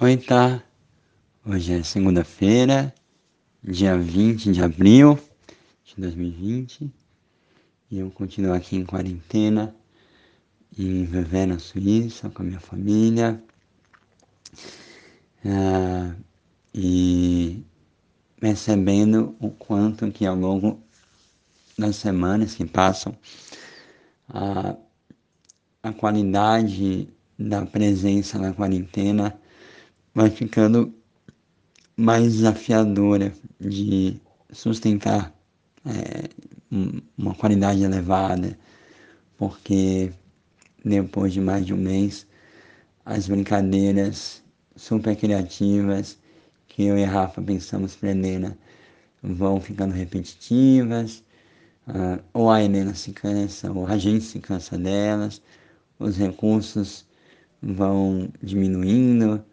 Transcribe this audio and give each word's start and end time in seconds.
Oi, 0.00 0.16
tá? 0.16 0.62
Hoje 1.44 1.72
é 1.72 1.82
segunda-feira, 1.82 2.94
dia 3.64 3.98
20 3.98 4.52
de 4.52 4.62
abril 4.62 5.18
de 5.84 5.96
2020 5.96 6.88
e 7.90 7.98
eu 7.98 8.08
continuo 8.08 8.52
aqui 8.52 8.76
em 8.76 8.86
quarentena 8.86 9.74
em 10.78 11.04
Vevey, 11.04 11.46
na 11.46 11.58
Suíça, 11.58 12.30
com 12.30 12.42
a 12.42 12.44
minha 12.44 12.60
família. 12.60 13.42
Ah, 15.44 16.14
e 16.72 17.64
percebendo 18.38 19.34
o 19.40 19.50
quanto 19.50 20.12
que 20.12 20.24
ao 20.24 20.36
longo 20.36 20.80
das 21.76 21.96
semanas 21.96 22.54
que 22.54 22.64
passam 22.64 23.18
a 24.28 25.92
qualidade 25.92 27.08
da 27.36 27.66
presença 27.66 28.38
na 28.38 28.52
quarentena 28.52 29.36
vai 30.18 30.30
ficando 30.30 30.92
mais 31.96 32.32
desafiadora 32.34 33.32
de 33.60 34.20
sustentar 34.50 35.32
é, 35.86 36.28
uma 37.16 37.36
qualidade 37.36 37.84
elevada, 37.84 38.58
porque 39.36 40.12
depois 40.84 41.32
de 41.32 41.40
mais 41.40 41.64
de 41.64 41.72
um 41.72 41.76
mês, 41.76 42.26
as 43.04 43.28
brincadeiras 43.28 44.42
super 44.74 45.14
criativas 45.14 46.18
que 46.66 46.82
eu 46.82 46.98
e 46.98 47.04
Rafa 47.04 47.40
pensamos 47.40 47.94
para 47.94 48.10
Helena 48.10 48.58
vão 49.22 49.60
ficando 49.60 49.94
repetitivas, 49.94 51.22
uh, 51.86 52.20
ou 52.32 52.50
a 52.50 52.60
Helena 52.60 52.92
se 52.92 53.12
cansa, 53.12 53.70
ou 53.70 53.86
a 53.86 53.96
gente 53.96 54.24
se 54.24 54.40
cansa 54.40 54.76
delas, 54.76 55.40
os 55.96 56.16
recursos 56.16 57.06
vão 57.62 58.28
diminuindo, 58.42 59.44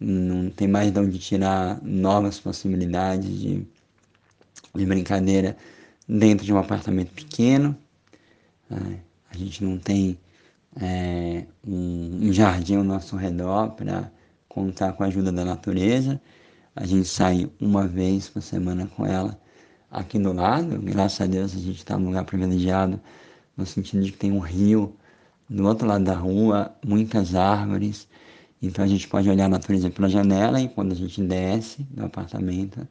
não 0.00 0.50
tem 0.50 0.66
mais 0.66 0.90
de 0.90 0.98
onde 0.98 1.18
tirar 1.18 1.78
novas 1.82 2.40
possibilidades 2.40 3.28
de, 3.38 3.66
de 4.74 4.86
brincadeira 4.86 5.56
dentro 6.08 6.44
de 6.46 6.52
um 6.52 6.58
apartamento 6.58 7.12
pequeno. 7.12 7.76
É, 8.70 8.76
a 9.30 9.36
gente 9.36 9.62
não 9.62 9.78
tem 9.78 10.18
é, 10.80 11.44
um, 11.66 12.28
um, 12.28 12.32
jardim 12.32 12.76
ao 12.76 12.84
nosso 12.84 13.16
redor 13.16 13.72
para 13.72 14.10
contar 14.48 14.94
com 14.94 15.04
a 15.04 15.06
ajuda 15.06 15.30
da 15.30 15.44
natureza. 15.44 16.20
A 16.74 16.86
gente 16.86 17.06
sai 17.06 17.50
uma 17.60 17.86
vez 17.86 18.28
por 18.28 18.40
semana 18.40 18.86
com 18.96 19.04
ela 19.04 19.38
aqui 19.90 20.18
do 20.18 20.32
lado. 20.32 20.80
Graças 20.80 21.20
a 21.20 21.26
Deus 21.26 21.54
a 21.54 21.58
gente 21.58 21.78
está 21.78 21.98
num 21.98 22.06
lugar 22.06 22.24
privilegiado, 22.24 22.98
no 23.56 23.66
sentido 23.66 24.02
de 24.02 24.12
que 24.12 24.18
tem 24.18 24.32
um 24.32 24.38
rio 24.38 24.96
do 25.48 25.66
outro 25.66 25.86
lado 25.86 26.04
da 26.04 26.14
rua, 26.14 26.74
muitas 26.84 27.34
árvores. 27.34 28.08
Então 28.62 28.84
a 28.84 28.88
gente 28.88 29.08
pode 29.08 29.28
olhar 29.28 29.46
a 29.46 29.48
natureza 29.48 29.90
pela 29.90 30.08
janela 30.08 30.60
e 30.60 30.68
quando 30.68 30.92
a 30.92 30.94
gente 30.94 31.22
desce 31.22 31.82
do 31.84 32.04
apartamento, 32.04 32.86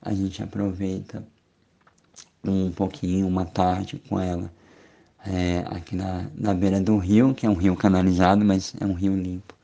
a 0.00 0.14
gente 0.14 0.42
aproveita 0.42 1.26
um 2.44 2.70
pouquinho, 2.70 3.26
uma 3.26 3.44
tarde 3.44 4.00
com 4.08 4.18
ela 4.18 4.52
é, 5.24 5.58
aqui 5.66 5.96
na, 5.96 6.26
na 6.34 6.54
beira 6.54 6.80
do 6.80 6.96
rio, 6.98 7.34
que 7.34 7.46
é 7.46 7.50
um 7.50 7.54
rio 7.54 7.76
canalizado, 7.76 8.44
mas 8.44 8.74
é 8.80 8.86
um 8.86 8.94
rio 8.94 9.16
limpo. 9.16 9.54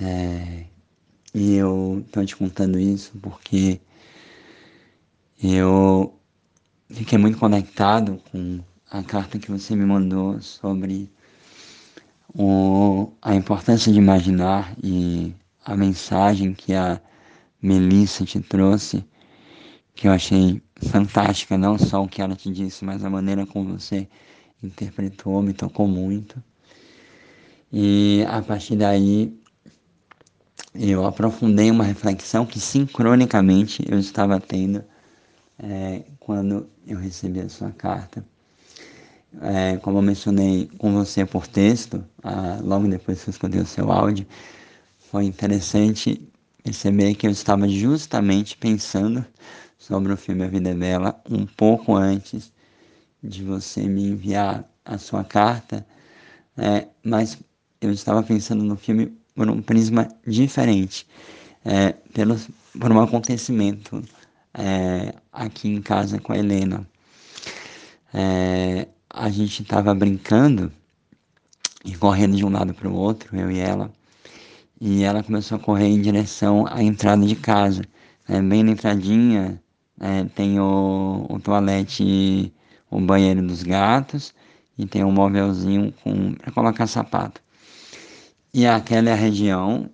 É, 0.00 0.64
e 1.34 1.54
eu 1.54 2.02
estou 2.06 2.24
te 2.24 2.36
contando 2.36 2.78
isso 2.78 3.12
porque 3.20 3.80
eu 5.42 6.14
fiquei 6.88 7.18
muito 7.18 7.38
conectado 7.38 8.20
com 8.30 8.60
a 8.90 9.02
carta 9.02 9.38
que 9.38 9.50
você 9.50 9.76
me 9.76 9.84
mandou 9.84 10.40
sobre 10.40 11.10
o, 12.34 13.12
a 13.22 13.34
importância 13.34 13.92
de 13.92 13.98
imaginar 13.98 14.74
e 14.82 15.34
a 15.64 15.76
mensagem 15.76 16.52
que 16.52 16.74
a 16.74 17.00
Melissa 17.60 18.24
te 18.24 18.40
trouxe, 18.40 19.04
que 19.94 20.06
eu 20.06 20.12
achei 20.12 20.62
fantástica, 20.90 21.58
não 21.58 21.78
só 21.78 22.02
o 22.02 22.08
que 22.08 22.22
ela 22.22 22.36
te 22.36 22.50
disse, 22.50 22.84
mas 22.84 23.04
a 23.04 23.10
maneira 23.10 23.46
como 23.46 23.78
você 23.78 24.08
interpretou, 24.62 25.42
me 25.42 25.52
tocou 25.52 25.88
muito. 25.88 26.42
E 27.72 28.24
a 28.28 28.40
partir 28.42 28.76
daí 28.76 29.36
eu 30.74 31.04
aprofundei 31.04 31.70
uma 31.70 31.84
reflexão 31.84 32.46
que 32.46 32.60
sincronicamente 32.60 33.84
eu 33.90 33.98
estava 33.98 34.40
tendo 34.40 34.84
é, 35.58 36.04
quando 36.20 36.68
eu 36.86 36.98
recebi 36.98 37.40
a 37.40 37.48
sua 37.48 37.70
carta 37.72 38.24
é, 39.40 39.76
como 39.78 39.98
eu 39.98 40.02
mencionei 40.02 40.68
com 40.78 40.92
você 40.92 41.24
por 41.24 41.46
texto, 41.46 42.04
ah, 42.22 42.58
logo 42.62 42.88
depois 42.88 43.22
que 43.22 43.30
eu 43.30 43.32
escutei 43.32 43.60
o 43.60 43.66
seu 43.66 43.92
áudio, 43.92 44.26
foi 45.10 45.24
interessante 45.24 46.20
perceber 46.62 47.14
que 47.14 47.26
eu 47.26 47.30
estava 47.30 47.68
justamente 47.68 48.56
pensando 48.56 49.24
sobre 49.78 50.12
o 50.12 50.16
filme 50.16 50.44
A 50.44 50.48
Vida 50.48 50.70
é 50.70 50.74
Bela 50.74 51.20
um 51.30 51.46
pouco 51.46 51.94
antes 51.94 52.52
de 53.22 53.42
você 53.42 53.82
me 53.82 54.04
enviar 54.08 54.68
a 54.84 54.98
sua 54.98 55.24
carta, 55.24 55.86
é, 56.56 56.88
mas 57.02 57.38
eu 57.80 57.92
estava 57.92 58.22
pensando 58.22 58.64
no 58.64 58.76
filme 58.76 59.16
por 59.34 59.48
um 59.48 59.62
prisma 59.62 60.08
diferente, 60.26 61.06
é, 61.64 61.92
pelo, 62.12 62.36
por 62.78 62.90
um 62.90 63.00
acontecimento 63.00 64.02
é, 64.54 65.14
aqui 65.32 65.68
em 65.68 65.80
casa 65.80 66.18
com 66.18 66.32
a 66.32 66.38
Helena. 66.38 66.86
É, 68.12 68.88
a 69.18 69.28
gente 69.30 69.62
estava 69.62 69.92
brincando 69.92 70.72
e 71.84 71.96
correndo 71.96 72.36
de 72.36 72.44
um 72.44 72.50
lado 72.50 72.72
para 72.72 72.88
o 72.88 72.94
outro, 72.94 73.36
eu 73.36 73.50
e 73.50 73.58
ela, 73.58 73.90
e 74.80 75.02
ela 75.02 75.24
começou 75.24 75.56
a 75.56 75.60
correr 75.60 75.88
em 75.88 76.00
direção 76.00 76.64
à 76.68 76.82
entrada 76.82 77.26
de 77.26 77.34
casa. 77.34 77.82
É, 78.28 78.40
bem 78.40 78.62
na 78.62 78.70
entradinha 78.70 79.60
é, 80.00 80.24
tem 80.24 80.60
o, 80.60 81.26
o 81.28 81.40
toalete, 81.40 82.52
o 82.88 83.00
banheiro 83.00 83.44
dos 83.44 83.64
gatos 83.64 84.32
e 84.78 84.86
tem 84.86 85.02
um 85.02 85.10
móvelzinho 85.10 85.92
para 86.38 86.52
colocar 86.52 86.86
sapato. 86.86 87.40
E 88.54 88.66
aquela 88.66 89.10
é 89.10 89.12
a 89.12 89.16
região, 89.16 89.90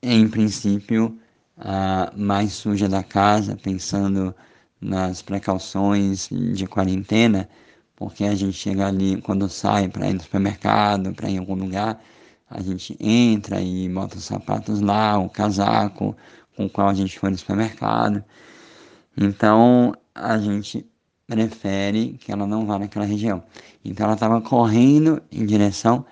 em 0.00 0.28
princípio, 0.28 1.18
a 1.58 2.12
mais 2.16 2.52
suja 2.52 2.88
da 2.88 3.02
casa, 3.02 3.58
pensando 3.60 4.32
nas 4.80 5.22
precauções 5.22 6.28
de 6.30 6.66
quarentena, 6.66 7.48
porque 7.96 8.24
a 8.24 8.34
gente 8.34 8.52
chega 8.52 8.86
ali, 8.86 9.20
quando 9.22 9.48
sai 9.48 9.88
para 9.88 10.08
ir 10.08 10.14
no 10.14 10.22
supermercado, 10.22 11.14
para 11.14 11.28
ir 11.30 11.34
em 11.34 11.38
algum 11.38 11.54
lugar, 11.54 12.02
a 12.50 12.60
gente 12.62 12.96
entra 13.00 13.60
e 13.60 13.88
bota 13.88 14.16
os 14.16 14.24
sapatos 14.24 14.80
lá, 14.80 15.18
o 15.18 15.28
casaco 15.28 16.16
com 16.56 16.66
o 16.66 16.70
qual 16.70 16.88
a 16.88 16.94
gente 16.94 17.18
foi 17.18 17.30
no 17.30 17.38
supermercado. 17.38 18.24
Então 19.16 19.94
a 20.14 20.38
gente 20.38 20.86
prefere 21.26 22.18
que 22.18 22.30
ela 22.32 22.46
não 22.46 22.66
vá 22.66 22.78
naquela 22.78 23.04
região. 23.04 23.42
Então 23.84 24.04
ela 24.04 24.14
estava 24.14 24.40
correndo 24.40 25.22
em 25.32 25.46
direção, 25.46 26.04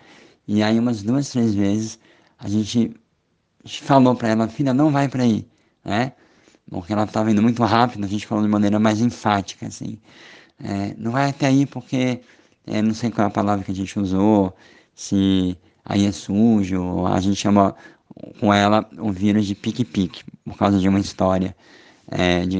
e 0.46 0.62
aí 0.62 0.78
umas 0.78 1.02
duas, 1.02 1.28
três 1.30 1.54
vezes 1.54 1.98
a 2.38 2.48
gente 2.48 2.94
falou 3.82 4.14
para 4.16 4.28
ela, 4.28 4.48
filha, 4.48 4.74
não 4.74 4.90
vai 4.90 5.08
para 5.08 5.22
aí, 5.22 5.46
né? 5.84 6.12
Porque 6.70 6.92
ela 6.92 7.04
estava 7.04 7.30
indo 7.30 7.42
muito 7.42 7.62
rápido, 7.62 8.04
a 8.04 8.08
gente 8.08 8.26
falou 8.26 8.44
de 8.44 8.50
maneira 8.50 8.78
mais 8.80 9.00
enfática, 9.00 9.66
assim. 9.66 9.98
É, 10.62 10.94
não 10.96 11.12
vai 11.12 11.30
até 11.30 11.46
aí 11.46 11.66
porque 11.66 12.20
é, 12.66 12.82
não 12.82 12.94
sei 12.94 13.10
qual 13.10 13.26
é 13.26 13.28
a 13.28 13.32
palavra 13.32 13.64
que 13.64 13.72
a 13.72 13.74
gente 13.74 13.98
usou, 13.98 14.54
se 14.94 15.56
aí 15.84 16.06
é 16.06 16.12
sujo, 16.12 17.06
a 17.06 17.20
gente 17.20 17.36
chama 17.36 17.74
com 18.40 18.52
ela 18.52 18.88
o 18.98 19.10
vírus 19.12 19.46
de 19.46 19.54
pique-pique, 19.54 20.22
por 20.44 20.56
causa 20.56 20.78
de 20.78 20.88
uma 20.88 21.00
história. 21.00 21.56
É, 22.10 22.44
de, 22.46 22.58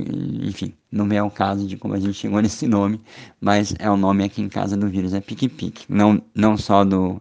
enfim, 0.49 0.75
não 0.91 1.07
é 1.13 1.23
o 1.23 1.31
caso 1.31 1.67
de 1.67 1.77
como 1.77 1.95
a 1.95 2.01
gente 2.01 2.15
chegou 2.15 2.41
nesse 2.43 2.67
nome, 2.67 3.01
mas 3.41 3.75
é 3.79 3.91
o 3.91 3.97
nome 3.97 4.25
aqui 4.25 4.41
em 4.43 4.49
casa 4.49 4.77
do 4.77 4.89
vírus, 4.89 5.15
é 5.15 5.21
pique-pique. 5.21 5.85
Não, 5.89 6.23
não 6.35 6.57
só 6.57 6.85
do, 6.85 7.21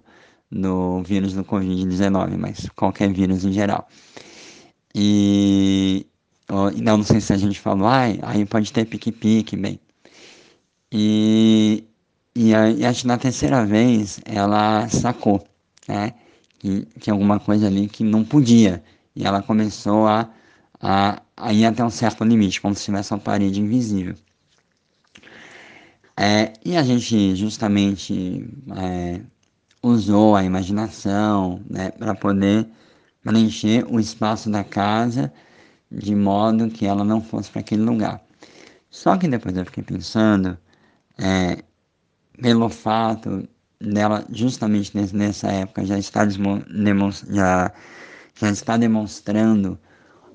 do 0.52 1.04
vírus 1.04 1.34
do 1.34 1.44
Covid-19, 1.44 2.38
mas 2.38 2.70
qualquer 2.76 3.12
vírus 3.14 3.46
em 3.46 3.52
geral. 3.52 3.88
E 4.96 6.06
não, 6.50 6.98
não 6.98 7.04
sei 7.04 7.22
se 7.22 7.34
a 7.34 7.38
gente 7.38 7.60
falou, 7.60 7.88
ah, 7.88 8.04
aí 8.24 8.46
pode 8.46 8.72
ter 8.74 8.86
pique-pique, 8.86 9.56
bem, 9.56 9.80
e, 10.92 11.88
e, 12.36 12.54
a, 12.54 12.70
e 12.70 12.86
acho 12.86 13.02
que 13.02 13.08
na 13.08 13.18
terceira 13.18 13.66
vez 13.66 14.20
ela 14.26 14.88
sacou, 14.90 15.44
né? 15.88 16.14
Que 16.60 16.86
tinha 17.00 17.14
alguma 17.14 17.40
coisa 17.40 17.68
ali 17.68 17.88
que 17.88 18.04
não 18.04 18.24
podia. 18.24 18.84
E 19.16 19.26
ela 19.26 19.42
começou 19.42 20.08
a, 20.08 20.30
a, 20.80 21.22
a 21.38 21.54
ir 21.54 21.66
até 21.66 21.84
um 21.84 21.90
certo 21.90 22.24
limite, 22.24 22.62
como 22.62 22.76
se 22.76 22.86
tivesse 22.86 23.14
uma 23.14 23.20
parede 23.20 23.62
invisível. 23.62 24.16
É, 26.18 26.54
e 26.64 26.76
a 26.78 26.84
gente 26.84 27.36
justamente 27.36 28.48
é, 28.78 29.22
usou 29.82 30.36
a 30.36 30.44
imaginação 30.44 31.62
né, 31.70 31.92
para 31.92 32.14
poder 32.16 32.68
preencher 33.24 33.86
o 33.90 34.00
espaço 34.00 34.50
da 34.50 34.64
casa 34.64 35.32
de 35.92 36.16
modo 36.16 36.70
que 36.70 36.86
ela 36.86 37.04
não 37.04 37.22
fosse 37.22 37.50
para 37.52 37.62
aquele 37.62 37.82
lugar. 37.84 38.22
Só 38.90 39.18
que 39.18 39.28
depois 39.28 39.56
eu 39.58 39.66
fiquei 39.66 39.84
pensando 39.84 40.58
é, 41.22 41.64
pelo 42.42 42.70
fato 42.70 43.48
dela 43.80 44.26
justamente 44.32 44.92
nessa 45.14 45.52
época 45.52 45.86
já 45.86 45.98
estar 45.98 46.28
já, 46.30 47.74
já 48.36 48.50
está 48.50 48.78
demonstrando 48.78 49.78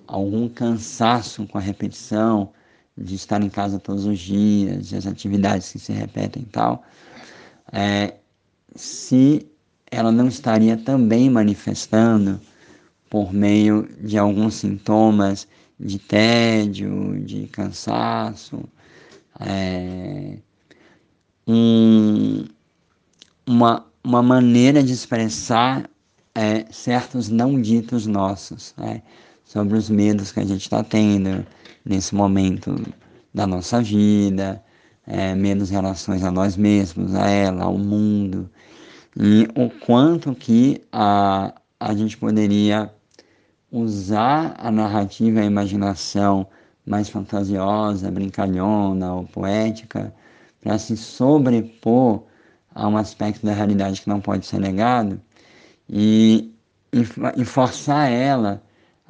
algum 0.07 0.49
cansaço 0.49 1.47
com 1.47 1.59
a 1.59 1.61
repetição, 1.61 2.53
de 2.97 3.15
estar 3.15 3.43
em 3.43 3.51
casa 3.51 3.79
todos 3.79 4.07
os 4.07 4.19
dias, 4.19 4.93
as 4.95 5.07
atividades 5.07 5.71
que 5.73 5.79
se 5.79 5.93
repetem 5.93 6.45
e 6.45 6.47
tal, 6.47 6.83
é, 7.73 8.15
se 8.75 9.47
ela 9.91 10.11
não 10.11 10.29
estaria 10.29 10.77
também 10.77 11.29
manifestando 11.29 12.41
por 13.11 13.33
meio 13.33 13.89
de 14.01 14.17
alguns 14.17 14.55
sintomas 14.55 15.47
de 15.79 15.99
tédio, 15.99 17.23
de 17.23 17.47
cansaço, 17.49 18.65
é, 19.41 20.39
um, 21.47 22.45
uma, 23.47 23.87
uma 24.03 24.23
maneira 24.23 24.83
de 24.83 24.93
expressar 24.93 25.89
é, 26.35 26.67
certos 26.71 27.29
não 27.29 27.61
ditos 27.61 28.07
nossos, 28.07 28.75
né, 28.77 29.03
sobre 29.45 29.77
os 29.79 29.89
medos 29.89 30.33
que 30.33 30.41
a 30.41 30.45
gente 30.45 30.63
está 30.63 30.83
tendo 30.83 31.47
nesse 31.85 32.15
momento 32.15 32.75
da 33.33 33.47
nossa 33.47 33.81
vida, 33.81 34.63
é, 35.07 35.35
medos 35.35 35.71
em 35.71 35.75
relações 35.75 36.25
a 36.25 36.31
nós 36.31 36.57
mesmos, 36.57 37.15
a 37.15 37.29
ela, 37.31 37.65
ao 37.65 37.79
mundo, 37.79 38.51
e 39.17 39.49
o 39.55 39.71
quanto 39.71 40.35
que 40.35 40.83
a, 40.93 41.55
a 41.79 41.95
gente 41.95 42.17
poderia 42.19 42.91
usar 43.71 44.55
a 44.59 44.71
narrativa 44.71 45.39
e 45.39 45.43
a 45.43 45.47
imaginação 45.47 46.47
mais 46.85 47.09
fantasiosa, 47.09 48.11
brincalhona 48.11 49.15
ou 49.15 49.25
poética 49.25 50.13
para 50.67 50.81
se 50.81 50.97
sobrepor 50.97 52.25
a 52.75 52.89
um 52.89 52.97
aspecto 52.97 53.47
da 53.47 53.53
realidade 53.53 54.03
que 54.03 54.09
não 54.09 54.21
pode 54.21 54.45
ser 54.47 54.59
negado 54.59 55.21
e, 55.89 56.53
e 57.37 57.45
forçar 57.45 58.11
ela 58.11 58.61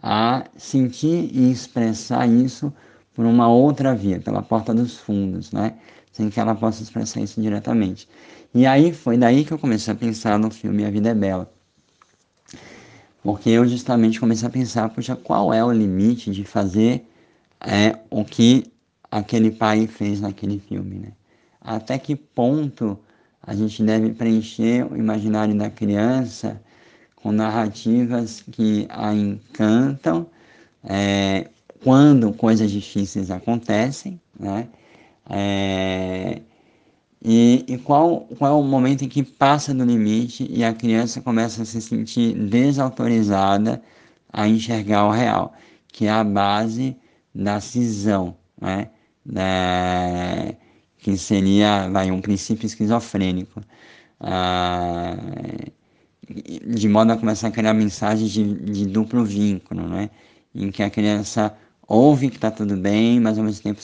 a 0.03 0.45
sentir 0.55 1.31
e 1.33 1.51
expressar 1.51 2.29
isso 2.29 2.71
por 3.15 3.25
uma 3.25 3.49
outra 3.49 3.95
via, 3.95 4.21
pela 4.21 4.43
porta 4.43 4.75
dos 4.75 4.99
fundos, 4.99 5.51
né? 5.51 5.79
sem 6.13 6.29
que 6.29 6.39
ela 6.39 6.55
possa 6.55 6.83
expressar 6.83 7.23
isso 7.23 7.41
diretamente. 7.41 8.07
E 8.55 8.67
aí 8.67 8.93
foi 8.93 9.17
daí 9.17 9.43
que 9.43 9.53
eu 9.53 9.59
comecei 9.59 9.95
a 9.95 9.97
pensar 9.97 10.39
no 10.39 10.51
filme 10.51 10.85
A 10.85 10.91
Vida 10.91 11.09
é 11.09 11.15
Bela. 11.15 11.51
Porque 13.23 13.49
eu 13.49 13.67
justamente 13.67 14.21
comecei 14.21 14.47
a 14.47 14.51
pensar, 14.51 14.91
puxa, 14.91 15.17
qual 15.17 15.55
é 15.55 15.65
o 15.65 15.73
limite 15.73 16.31
de 16.31 16.45
fazer 16.45 17.09
é, 17.63 17.99
o 18.11 18.27
que 18.27 18.71
aquele 19.11 19.51
pai 19.51 19.87
fez 19.87 20.21
naquele 20.21 20.59
filme, 20.59 20.99
né? 20.99 21.13
Até 21.67 21.99
que 21.99 22.15
ponto 22.15 22.97
a 23.43 23.55
gente 23.55 23.83
deve 23.83 24.13
preencher 24.15 24.87
o 24.91 24.97
imaginário 24.97 25.57
da 25.59 25.69
criança 25.69 26.63
com 27.17 27.33
narrativas 27.33 28.41
que 28.53 28.87
a 28.89 29.13
encantam 29.13 30.29
é, 30.85 31.49
quando 31.83 32.33
coisas 32.33 32.71
difíceis 32.71 33.33
acontecem, 33.33 34.21
né? 34.39 34.69
É, 35.29 36.41
e, 37.21 37.65
e 37.67 37.79
qual, 37.79 38.21
qual 38.39 38.53
é 38.53 38.55
o 38.55 38.63
momento 38.63 39.05
em 39.05 39.09
que 39.09 39.25
passa 39.25 39.75
do 39.75 39.85
limite 39.85 40.47
e 40.49 40.63
a 40.63 40.73
criança 40.73 41.21
começa 41.21 41.63
a 41.63 41.65
se 41.65 41.81
sentir 41.81 42.33
desautorizada 42.35 43.83
a 44.33 44.47
enxergar 44.47 45.07
o 45.07 45.11
real, 45.11 45.53
que 45.89 46.07
é 46.07 46.11
a 46.11 46.23
base 46.23 46.97
da 47.35 47.61
cisão, 47.61 48.37
né? 48.61 48.91
Da, 49.25 50.55
que 51.07 51.17
seria 51.17 51.89
vai, 51.89 52.11
um 52.11 52.21
princípio 52.21 52.67
esquizofrênico. 52.67 53.61
Ah, 54.19 55.17
de 56.77 56.89
modo 56.89 57.13
a 57.13 57.17
começar 57.17 57.47
a 57.47 57.51
criar 57.53 57.75
mensagens 57.75 58.33
de, 58.33 58.43
de 58.73 58.87
duplo 58.87 59.25
vínculo, 59.25 59.89
né? 59.89 60.11
em 60.53 60.69
que 60.73 60.83
a 60.83 60.91
criança 60.91 61.57
ouve 61.87 62.29
que 62.29 62.37
está 62.37 62.51
tudo 62.51 62.77
bem, 62.77 63.21
mas 63.21 63.39
ao 63.39 63.45
mesmo 63.45 63.63
tempo 63.63 63.81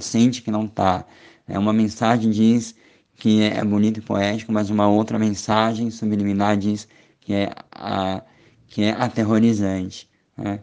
sente 0.00 0.40
que 0.42 0.50
não 0.50 0.64
está. 0.64 1.04
É 1.46 1.58
uma 1.58 1.72
mensagem 1.74 2.30
diz 2.30 2.74
que 3.16 3.42
é 3.42 3.62
bonito 3.62 3.98
e 3.98 4.02
poético, 4.02 4.50
mas 4.50 4.70
uma 4.70 4.88
outra 4.88 5.18
mensagem 5.18 5.90
subliminar 5.90 6.56
diz 6.56 6.88
que 7.20 7.34
é, 7.34 7.52
a, 7.72 8.22
que 8.68 8.84
é 8.84 8.92
aterrorizante. 8.92 10.08
Né? 10.34 10.60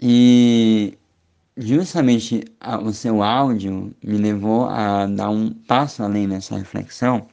E 0.00 0.98
justamente 1.58 2.44
o 2.82 2.92
seu 2.92 3.22
áudio 3.22 3.94
me 4.02 4.16
levou 4.16 4.66
a 4.66 5.06
dar 5.06 5.30
um 5.30 5.50
passo 5.52 6.02
além 6.02 6.26
nessa 6.26 6.56
reflexão, 6.56 7.26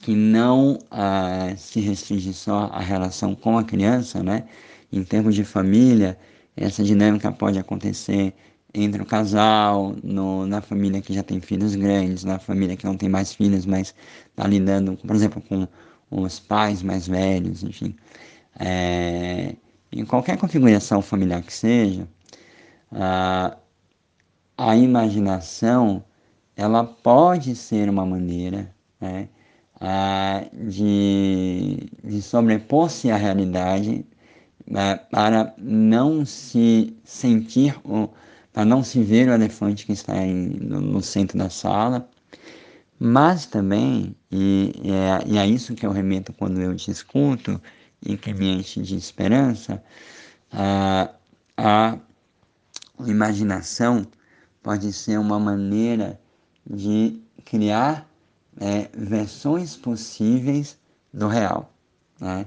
que 0.00 0.14
não 0.14 0.78
ah, 0.90 1.52
se 1.56 1.80
restringe 1.80 2.32
só 2.34 2.70
à 2.72 2.80
relação 2.80 3.34
com 3.34 3.58
a 3.58 3.64
criança, 3.64 4.22
né? 4.22 4.44
Em 4.92 5.04
termos 5.04 5.34
de 5.34 5.44
família, 5.44 6.18
essa 6.56 6.82
dinâmica 6.84 7.30
pode 7.32 7.58
acontecer 7.58 8.34
entre 8.74 9.02
o 9.02 9.06
casal, 9.06 9.94
no, 10.02 10.46
na 10.46 10.60
família 10.60 11.00
que 11.00 11.12
já 11.14 11.22
tem 11.22 11.40
filhos 11.40 11.74
grandes, 11.74 12.24
na 12.24 12.38
família 12.38 12.76
que 12.76 12.84
não 12.84 12.96
tem 12.96 13.08
mais 13.08 13.32
filhos, 13.34 13.66
mas 13.66 13.94
está 14.30 14.46
lidando, 14.46 14.96
por 14.96 15.16
exemplo, 15.16 15.42
com 15.42 15.68
os 16.10 16.38
pais 16.40 16.82
mais 16.82 17.06
velhos, 17.08 17.62
enfim. 17.62 17.94
É, 18.58 19.56
em 19.92 20.04
qualquer 20.04 20.36
configuração 20.38 21.00
familiar 21.02 21.42
que 21.42 21.52
seja, 21.52 22.08
a, 22.92 23.56
a 24.56 24.76
imaginação 24.76 26.04
ela 26.56 26.84
pode 26.84 27.54
ser 27.54 27.88
uma 27.88 28.04
maneira 28.04 28.74
né, 29.00 29.28
a, 29.80 30.44
de, 30.52 31.88
de 32.02 32.22
sobrepor-se 32.22 33.10
à 33.10 33.16
realidade 33.16 34.04
né, 34.66 34.96
para 35.10 35.54
não 35.58 36.24
se 36.24 36.96
sentir 37.04 37.78
o 37.84 38.08
para 38.52 38.64
não 38.64 38.82
se 38.82 39.00
ver 39.04 39.28
o 39.28 39.32
elefante 39.34 39.86
que 39.86 39.92
está 39.92 40.16
em, 40.16 40.48
no, 40.48 40.80
no, 40.80 41.00
centro 41.00 41.38
da 41.38 41.48
sala, 41.48 42.08
mas 42.98 43.46
também, 43.46 44.16
e, 44.32 44.72
é, 44.84 45.30
e 45.30 45.38
é 45.38 45.46
isso 45.46 45.76
que 45.76 45.86
eu 45.86 45.92
remeto 45.92 46.32
quando 46.32 46.60
eu 46.60 46.74
te 46.74 46.90
escuto 46.90 47.62
e 48.04 48.16
que 48.16 48.34
me 48.34 48.56
enche 48.56 48.82
de 48.82 48.96
esperança, 48.96 49.80
a, 50.50 51.08
a 51.56 51.98
imaginação 53.06 54.06
pode 54.62 54.92
ser 54.92 55.18
uma 55.18 55.38
maneira 55.38 56.20
de 56.68 57.20
criar 57.44 58.08
é, 58.60 58.88
versões 58.96 59.76
possíveis 59.76 60.78
do 61.12 61.28
real. 61.28 61.72
Né? 62.20 62.46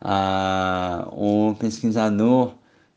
Ah, 0.00 1.08
o 1.12 1.54
pesquisador 1.58 2.54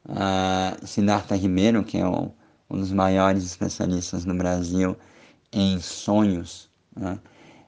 ah, 0.09 0.75
Siddhartha 0.83 1.35
Ribeiro, 1.35 1.83
que 1.83 1.97
é 1.97 2.07
o 2.07 2.31
um 2.69 2.77
dos 2.77 2.91
maiores 2.91 3.43
especialistas 3.43 4.25
no 4.25 4.35
Brasil 4.35 4.97
em 5.51 5.79
sonhos, 5.79 6.69
né? 6.95 7.19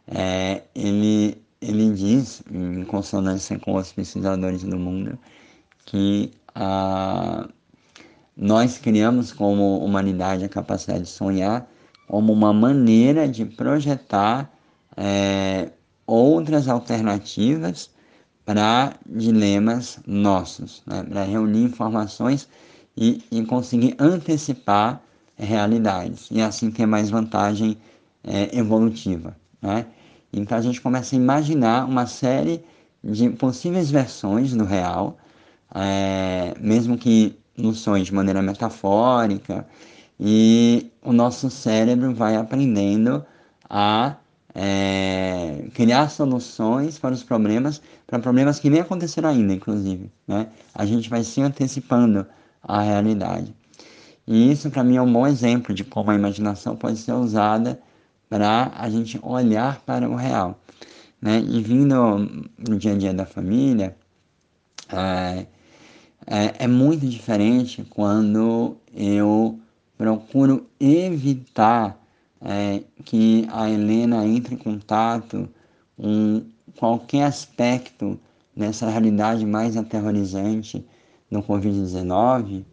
é, 0.07 0.63
ele, 0.75 1.41
ele 1.61 1.93
diz, 1.93 2.41
em 2.51 2.83
consonância 2.85 3.57
com 3.59 3.75
os 3.75 3.91
pesquisadores 3.91 4.63
do 4.63 4.77
mundo, 4.77 5.17
que 5.85 6.31
a, 6.53 7.47
nós 8.37 8.77
criamos 8.77 9.33
como 9.33 9.79
humanidade 9.79 10.45
a 10.45 10.49
capacidade 10.49 11.03
de 11.03 11.09
sonhar 11.09 11.67
como 12.07 12.31
uma 12.31 12.53
maneira 12.53 13.27
de 13.27 13.43
projetar 13.43 14.49
é, 14.95 15.71
outras 16.05 16.67
alternativas 16.67 17.89
para 18.45 18.93
dilemas 19.05 19.99
nossos, 20.05 20.81
né? 20.85 21.03
para 21.03 21.23
reunir 21.23 21.63
informações 21.63 22.47
e, 22.95 23.21
e 23.29 23.43
conseguir 23.43 23.95
antecipar 23.99 25.01
realidades 25.35 26.29
e 26.31 26.41
assim 26.41 26.71
ter 26.71 26.85
mais 26.85 27.09
vantagem 27.09 27.77
é, 28.23 28.57
evolutiva. 28.57 29.35
Né? 29.61 29.85
Então 30.31 30.57
a 30.57 30.61
gente 30.61 30.79
começa 30.79 31.15
a 31.15 31.17
imaginar 31.17 31.85
uma 31.85 32.05
série 32.05 32.63
de 33.03 33.29
possíveis 33.31 33.91
versões 33.91 34.53
do 34.53 34.63
real, 34.63 35.17
é, 35.75 36.53
mesmo 36.59 36.97
que 36.97 37.37
no 37.57 37.73
sonho 37.73 38.03
de 38.03 38.13
maneira 38.13 38.41
metafórica, 38.41 39.67
e 40.19 40.91
o 41.01 41.11
nosso 41.11 41.49
cérebro 41.49 42.13
vai 42.13 42.35
aprendendo 42.35 43.25
a 43.69 44.15
é, 44.53 45.65
criar 45.73 46.09
soluções 46.09 46.97
para 46.97 47.13
os 47.13 47.23
problemas, 47.23 47.81
para 48.07 48.17
problemas 48.17 48.59
que 48.59 48.69
nem 48.69 48.81
aconteceram 48.81 49.29
ainda, 49.29 49.53
inclusive. 49.53 50.11
Né? 50.27 50.47
A 50.73 50.85
gente 50.85 51.09
vai 51.09 51.23
se 51.23 51.41
antecipando 51.41 52.25
a 52.63 52.81
realidade. 52.81 53.53
E 54.25 54.51
isso, 54.51 54.69
para 54.71 54.83
mim, 54.83 54.97
é 54.97 55.01
um 55.01 55.11
bom 55.11 55.27
exemplo 55.27 55.73
de 55.73 55.83
como 55.83 56.11
a 56.11 56.15
imaginação 56.15 56.75
pode 56.75 56.97
ser 56.97 57.13
usada 57.13 57.79
para 58.27 58.71
a 58.75 58.89
gente 58.89 59.19
olhar 59.21 59.79
para 59.85 60.09
o 60.09 60.15
real. 60.15 60.59
Né? 61.21 61.39
E 61.39 61.61
vindo 61.61 61.95
no 62.57 62.77
dia 62.77 62.93
a 62.93 62.97
dia 62.97 63.13
da 63.13 63.25
família, 63.25 63.95
é, 64.89 65.45
é, 66.27 66.65
é 66.65 66.67
muito 66.67 67.07
diferente 67.07 67.85
quando 67.89 68.77
eu 68.93 69.57
procuro 69.97 70.67
evitar 70.79 71.97
é, 72.41 72.83
que 73.05 73.47
a 73.51 73.69
Helena 73.69 74.25
entre 74.27 74.55
em 74.55 74.57
contato 74.57 75.49
com 75.95 76.43
qualquer 76.77 77.23
aspecto 77.23 78.19
nessa 78.55 78.89
realidade 78.89 79.45
mais 79.45 79.77
aterrorizante 79.77 80.85
do 81.31 81.41
Covid-19, 81.41 82.65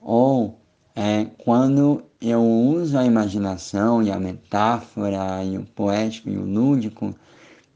ou 0.00 0.58
é, 0.96 1.26
quando 1.38 2.02
eu 2.20 2.42
uso 2.42 2.96
a 2.96 3.04
imaginação 3.04 4.02
e 4.02 4.10
a 4.10 4.18
metáfora 4.18 5.44
e 5.44 5.58
o 5.58 5.64
poético 5.64 6.30
e 6.30 6.38
o 6.38 6.44
lúdico 6.44 7.14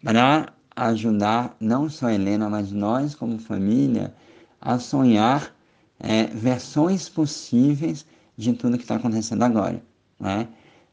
para 0.03 0.53
ajudar 0.75 1.57
não 1.61 1.89
só 1.89 2.07
a 2.07 2.15
Helena, 2.15 2.49
mas 2.49 2.73
nós 2.73 3.15
como 3.15 3.39
família 3.39 4.15
a 4.61 4.79
sonhar 4.79 5.55
é, 6.01 6.25
versões 6.27 7.09
possíveis 7.09 8.07
de 8.37 8.53
tudo 8.53 8.77
que 8.77 8.85
está 8.85 8.97
acontecendo 8.97 9.43
agora. 9.43 9.83
Né? 10.19 10.49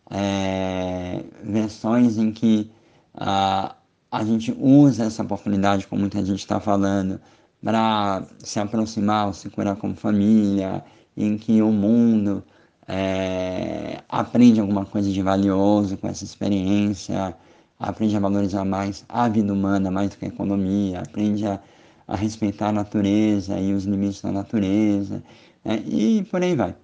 É, 0.10 1.24
versões 1.44 2.18
em 2.18 2.32
que 2.32 2.72
a, 3.14 3.76
a 4.12 4.24
gente 4.24 4.56
usa 4.60 5.06
essa 5.06 5.24
oportunidade, 5.24 5.88
como 5.88 6.02
muita 6.02 6.24
gente 6.24 6.40
está 6.40 6.60
falando, 6.60 7.20
para 7.64 8.26
se 8.40 8.60
aproximar, 8.60 9.34
se 9.34 9.50
curar 9.50 9.76
como 9.76 9.96
família, 9.96 10.84
em 11.18 11.38
que 11.38 11.62
o 11.62 11.72
mundo 11.72 12.44
é, 12.88 14.02
aprende 14.10 14.60
alguma 14.60 14.86
coisa 14.86 15.10
de 15.12 15.22
valioso 15.22 15.98
com 15.98 16.08
essa 16.08 16.24
experiência, 16.24 17.36
aprende 17.80 18.16
a 18.16 18.20
valorizar 18.20 18.66
mais 18.66 19.06
a 19.10 19.28
vida 19.28 19.52
humana, 19.52 19.90
mais 19.90 20.12
do 20.12 20.18
que 20.18 20.26
a 20.26 20.28
economia, 20.28 21.02
aprende 21.02 21.46
a, 21.48 21.60
a 22.08 22.16
respeitar 22.16 22.70
a 22.70 22.72
natureza 22.72 23.60
e 23.60 23.74
os 23.74 23.86
limites 23.86 24.22
da 24.22 24.32
natureza, 24.32 25.24
né? 25.64 25.84
e 25.86 26.24
por 26.30 26.42
aí 26.42 26.56
vai. 26.56 26.76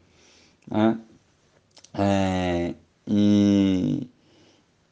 Né? 0.69 0.99
É, 1.93 2.73
e, 3.07 4.07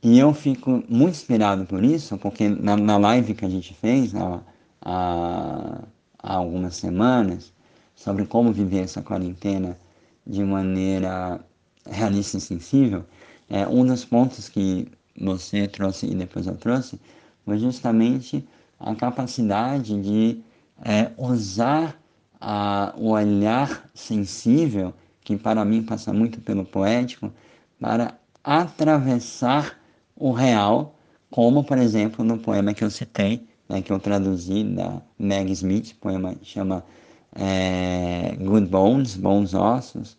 e 0.03 0.19
eu 0.19 0.33
fico 0.33 0.83
muito 0.88 1.15
inspirado 1.15 1.65
por 1.65 1.83
isso, 1.83 2.17
porque 2.17 2.50
na, 2.50 2.75
na 2.77 2.98
live 2.98 3.33
que 3.33 3.45
a 3.45 3.50
gente 3.50 3.74
fez 3.74 4.13
há, 4.15 4.41
há, 4.81 5.81
há 6.19 6.33
algumas 6.36 6.75
semanas, 6.75 7.53
sobre 7.95 8.25
como 8.25 8.53
viver 8.53 8.79
essa 8.83 9.01
quarentena 9.01 9.77
de 10.25 10.43
maneira 10.43 11.43
realista 11.86 12.38
e 12.38 12.41
sensível, 12.41 13.03
é, 13.50 13.67
um 13.67 13.86
dos 13.86 14.05
pontos 14.05 14.48
que 14.48 14.88
você 15.19 15.67
trouxe 15.67 16.05
e 16.05 16.15
depois 16.15 16.48
eu 16.48 16.55
trouxe 16.55 17.00
foi 17.43 17.57
justamente 17.57 18.48
a 18.79 18.95
capacidade 18.95 20.01
de 20.01 20.41
é, 20.83 21.12
usar 21.17 22.00
a, 22.39 22.93
o 22.98 23.09
olhar 23.09 23.89
sensível, 23.93 24.93
que 25.21 25.36
para 25.38 25.65
mim 25.65 25.83
passa 25.83 26.13
muito 26.13 26.39
pelo 26.39 26.63
poético, 26.63 27.31
para 27.79 28.15
atravessar 28.43 29.77
o 30.15 30.31
real, 30.31 30.95
como 31.29 31.63
por 31.63 31.77
exemplo 31.77 32.24
no 32.24 32.38
poema 32.38 32.74
que 32.74 32.83
eu 32.83 32.89
citei, 32.89 33.48
né, 33.67 33.81
que 33.81 33.91
eu 33.91 34.00
traduzi 34.00 34.63
da 34.63 35.01
Meg 35.17 35.51
Smith, 35.51 35.95
poema 36.00 36.36
chama 36.41 36.83
é, 37.36 38.36
Good 38.39 38.67
Bones, 38.67 39.15
Bons 39.15 39.53
Ossos, 39.53 40.17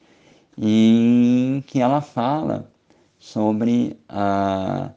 em 0.56 1.64
que 1.66 1.80
ela 1.80 2.00
fala 2.00 2.70
sobre 3.18 3.98
a, 4.08 4.90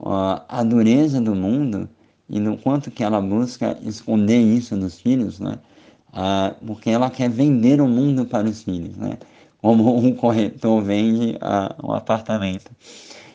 a, 0.00 0.60
a 0.60 0.64
dureza 0.64 1.20
do 1.20 1.34
mundo 1.34 1.88
e 2.28 2.40
no 2.40 2.56
quanto 2.56 2.90
que 2.90 3.02
ela 3.04 3.20
busca 3.20 3.78
esconder 3.82 4.40
isso 4.40 4.76
dos 4.76 5.00
filhos, 5.00 5.38
né? 5.40 5.58
Ah, 6.12 6.54
porque 6.66 6.90
ela 6.90 7.10
quer 7.10 7.30
vender 7.30 7.80
o 7.80 7.88
mundo 7.88 8.26
para 8.26 8.46
os 8.48 8.62
filhos, 8.62 8.96
né? 8.96 9.18
Como 9.58 9.96
um 9.96 10.14
corretor 10.14 10.82
vende 10.82 11.36
ah, 11.40 11.74
um 11.82 11.92
apartamento. 11.92 12.70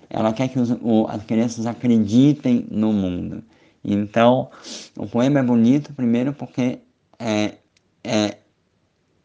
Ela 0.09 0.33
quer 0.33 0.47
que 0.47 0.59
os, 0.59 0.71
o, 0.81 1.07
as 1.09 1.23
crianças 1.23 1.65
acreditem 1.65 2.65
no 2.69 2.93
mundo. 2.93 3.43
Então, 3.83 4.49
o 4.97 5.07
poema 5.07 5.39
é 5.39 5.43
bonito, 5.43 5.93
primeiro 5.93 6.33
porque 6.33 6.79
é, 7.19 7.55
é, 8.03 8.37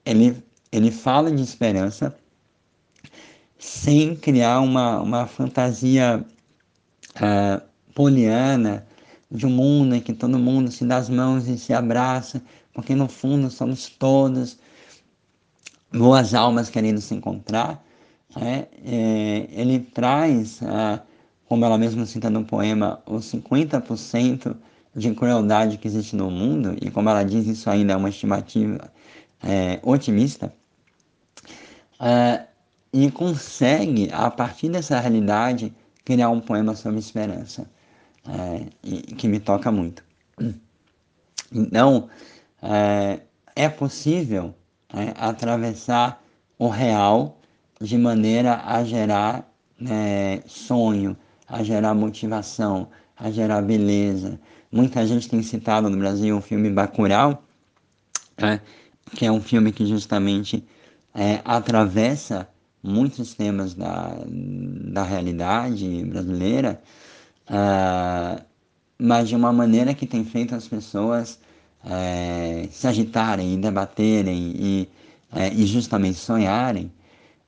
ele, 0.04 0.42
ele 0.70 0.90
fala 0.90 1.30
de 1.30 1.42
esperança 1.42 2.14
sem 3.58 4.16
criar 4.16 4.60
uma, 4.60 5.00
uma 5.00 5.26
fantasia 5.26 6.24
uh, 7.16 7.62
poliana 7.94 8.86
de 9.32 9.46
um 9.46 9.50
mundo 9.50 9.94
em 9.94 10.00
que 10.00 10.12
todo 10.12 10.38
mundo 10.38 10.70
se 10.70 10.84
dá 10.84 10.98
as 10.98 11.08
mãos 11.08 11.48
e 11.48 11.56
se 11.58 11.72
abraça, 11.72 12.42
porque 12.72 12.94
no 12.94 13.08
fundo 13.08 13.50
somos 13.50 13.88
todos 13.88 14.58
boas 15.92 16.34
almas 16.34 16.68
querendo 16.68 17.00
se 17.00 17.14
encontrar. 17.14 17.82
Né? 18.36 18.66
É, 18.84 19.48
ele 19.52 19.80
traz, 19.80 20.60
como 21.48 21.64
ela 21.64 21.78
mesma 21.78 22.04
cita 22.06 22.28
no 22.30 22.44
poema, 22.44 23.02
os 23.06 23.32
50% 23.32 24.54
de 24.94 25.14
crueldade 25.14 25.78
que 25.78 25.88
existe 25.88 26.14
no 26.14 26.30
mundo, 26.30 26.76
e 26.80 26.90
como 26.90 27.08
ela 27.08 27.24
diz, 27.24 27.46
isso 27.46 27.70
ainda 27.70 27.94
é 27.94 27.96
uma 27.96 28.10
estimativa 28.10 28.92
é, 29.42 29.80
otimista, 29.82 30.52
é, 31.98 32.44
e 32.92 33.10
consegue, 33.10 34.10
a 34.12 34.30
partir 34.30 34.68
dessa 34.68 35.00
realidade, 35.00 35.72
criar 36.04 36.28
um 36.28 36.40
poema 36.40 36.74
sobre 36.74 36.98
esperança, 36.98 37.66
é, 38.28 38.66
e, 38.82 39.02
que 39.02 39.28
me 39.28 39.40
toca 39.40 39.70
muito. 39.70 40.04
Então, 41.52 42.08
é, 42.62 43.20
é 43.54 43.68
possível 43.68 44.54
é, 44.94 45.12
atravessar 45.16 46.22
o 46.58 46.68
real 46.68 47.38
de 47.80 47.98
maneira 47.98 48.62
a 48.64 48.84
gerar 48.84 49.50
é, 49.86 50.42
sonho, 50.46 51.16
a 51.48 51.62
gerar 51.62 51.94
motivação, 51.94 52.88
a 53.16 53.30
gerar 53.30 53.62
beleza, 53.62 54.38
Muita 54.72 55.06
gente 55.06 55.28
tem 55.28 55.42
citado 55.42 55.90
no 55.90 55.98
Brasil 55.98 56.34
o 56.34 56.40
filme 56.40 56.70
Bacurau, 56.70 57.44
né, 58.38 58.58
que 59.14 59.26
é 59.26 59.30
um 59.30 59.42
filme 59.42 59.70
que 59.70 59.84
justamente 59.84 60.66
é, 61.14 61.42
atravessa 61.44 62.48
muitos 62.82 63.34
temas 63.34 63.74
da, 63.74 64.16
da 64.26 65.02
realidade 65.02 66.02
brasileira, 66.06 66.80
uh, 67.52 68.42
mas 68.98 69.28
de 69.28 69.36
uma 69.36 69.52
maneira 69.52 69.94
que 69.94 70.06
tem 70.06 70.24
feito 70.24 70.54
as 70.54 70.66
pessoas 70.66 71.38
é, 71.84 72.68
se 72.70 72.86
agitarem 72.86 73.54
e 73.54 73.56
debaterem 73.56 74.54
e, 74.54 74.88
é, 75.34 75.52
e 75.52 75.66
justamente 75.66 76.18
sonharem. 76.18 76.92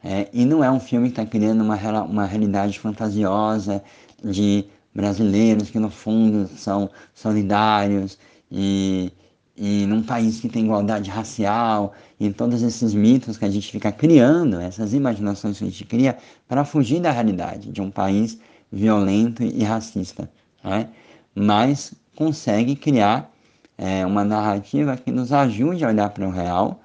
É, 0.03 0.29
e 0.33 0.45
não 0.45 0.63
é 0.63 0.71
um 0.71 0.81
filme 0.81 1.09
que 1.09 1.13
está 1.21 1.25
criando 1.25 1.63
uma, 1.63 1.77
uma 2.03 2.27
realidade 2.27 2.79
fantasiosa 2.79 3.83
de 4.23 4.67
brasileiros 4.95 5.71
que 5.71 5.79
no 5.79 5.91
fundo 5.91 6.49
são 6.57 6.91
solidários 7.15 8.19
e, 8.51 9.13
e 9.57 9.87
num 9.87 10.03
país 10.03 10.41
que 10.41 10.49
tem 10.49 10.65
igualdade 10.65 11.11
racial 11.11 11.95
e 12.21 12.33
todos 12.33 12.63
esses 12.63 12.93
mitos 12.95 13.39
que 13.39 13.45
a 13.45 13.51
gente 13.51 13.71
fica 13.71 13.91
criando, 13.91 14.61
essas 14.61 14.93
imaginações 14.93 15.59
que 15.59 15.65
a 15.65 15.69
gente 15.69 15.85
cria 15.85 16.19
para 16.47 16.65
fugir 16.65 17.01
da 17.01 17.11
realidade 17.11 17.73
de 17.73 17.81
um 17.81 17.91
país 17.91 18.39
violento 18.75 19.43
e 19.43 19.63
racista, 19.63 20.31
né? 20.63 20.89
mas 21.35 21.95
consegue 22.17 22.77
criar 22.77 23.33
é, 23.79 24.05
uma 24.07 24.25
narrativa 24.25 24.97
que 24.97 25.11
nos 25.11 25.33
ajude 25.33 25.85
a 25.85 25.89
olhar 25.89 26.11
para 26.11 26.27
o 26.27 26.31
real 26.31 26.81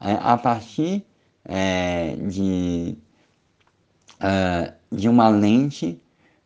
é, 0.00 0.12
a 0.20 0.36
partir 0.36 1.04
é, 1.44 2.14
de, 2.16 2.96
uh, 4.20 4.72
de 4.94 5.08
uma 5.08 5.28
lente 5.28 6.00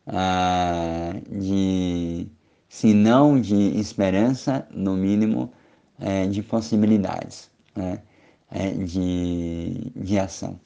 ah, 0.06 1.12
de, 1.30 2.26
se 2.68 2.92
não 2.92 3.40
de 3.40 3.78
esperança, 3.78 4.66
no 4.70 4.96
mínimo 4.96 5.52
é, 6.00 6.26
de 6.26 6.42
possibilidades 6.42 7.50
né? 7.76 8.00
é, 8.50 8.70
de, 8.70 9.92
de 9.94 10.18
ação. 10.18 10.58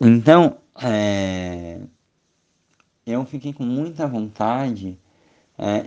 Então, 0.00 0.56
é, 0.80 1.80
eu 3.06 3.24
fiquei 3.24 3.52
com 3.52 3.64
muita 3.64 4.06
vontade 4.06 4.98
é, 5.58 5.86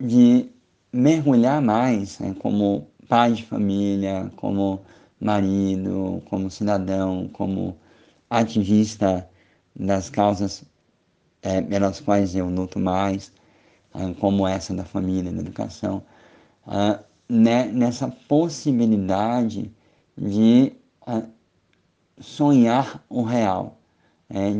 de 0.00 0.48
mergulhar 0.92 1.60
mais 1.60 2.18
né, 2.18 2.34
como 2.38 2.88
pai 3.08 3.32
de 3.32 3.44
família, 3.44 4.30
como 4.36 4.80
marido, 5.20 6.22
como 6.28 6.50
cidadão, 6.50 7.28
como 7.32 7.76
ativista 8.28 9.28
das 9.74 10.10
causas 10.10 10.64
é, 11.42 11.60
pelas 11.62 12.00
quais 12.00 12.34
eu 12.34 12.48
luto 12.48 12.78
mais, 12.78 13.32
ah, 13.94 14.12
como 14.20 14.46
essa 14.46 14.74
da 14.74 14.84
família, 14.84 15.32
da 15.32 15.40
educação, 15.40 16.02
ah, 16.66 17.00
né, 17.28 17.66
nessa 17.66 18.08
possibilidade 18.28 19.72
de 20.16 20.72
ah, 21.06 21.22
sonhar 22.20 23.04
o 23.08 23.22
real, 23.22 23.78
é, 24.28 24.52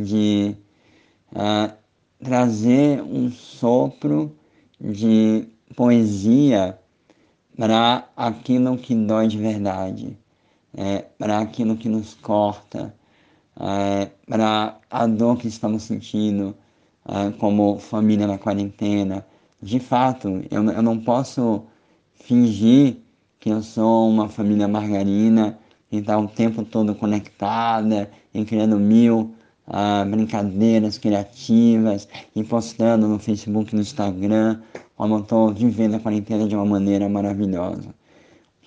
trazer 2.19 3.01
um 3.01 3.31
sopro 3.31 4.35
de 4.79 5.47
poesia 5.75 6.79
para 7.57 8.07
aquilo 8.15 8.77
que 8.77 8.95
dói 8.95 9.27
de 9.27 9.37
verdade, 9.37 10.17
é, 10.75 10.99
para 11.17 11.39
aquilo 11.39 11.75
que 11.75 11.89
nos 11.89 12.13
corta, 12.13 12.93
é, 13.59 14.11
para 14.27 14.79
a 14.89 15.07
dor 15.07 15.37
que 15.37 15.47
estamos 15.47 15.83
sentindo, 15.83 16.55
ah, 17.05 17.31
como 17.39 17.79
família 17.79 18.27
na 18.27 18.37
quarentena. 18.37 19.25
De 19.61 19.79
fato, 19.79 20.43
eu, 20.51 20.63
eu 20.69 20.81
não 20.81 20.99
posso 20.99 21.63
fingir 22.13 22.97
que 23.39 23.49
eu 23.49 23.63
sou 23.63 24.09
uma 24.09 24.27
família 24.29 24.67
margarina 24.67 25.57
que 25.89 25.97
está 25.97 26.19
o 26.19 26.27
tempo 26.27 26.63
todo 26.65 26.93
conectada 26.93 28.11
e 28.33 28.43
criando 28.43 28.77
mil 28.77 29.33
ah, 29.67 30.05
brincadeiras 30.05 30.97
criativas 30.97 32.07
e 32.35 32.43
postando 32.43 33.07
no 33.07 33.19
Facebook 33.19 33.75
no 33.75 33.81
Instagram 33.81 34.59
eu 34.99 35.19
estou 35.19 35.53
vivendo 35.53 35.95
a 35.95 35.99
quarentena 35.99 36.47
de 36.47 36.55
uma 36.55 36.65
maneira 36.65 37.07
maravilhosa. 37.07 37.93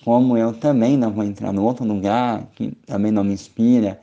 Como 0.03 0.37
eu 0.37 0.53
também 0.53 0.97
não 0.97 1.11
vou 1.11 1.23
entrar 1.23 1.51
no 1.51 1.63
outro 1.63 1.85
lugar 1.85 2.47
que 2.55 2.71
também 2.85 3.11
não 3.11 3.23
me 3.23 3.33
inspira, 3.33 3.99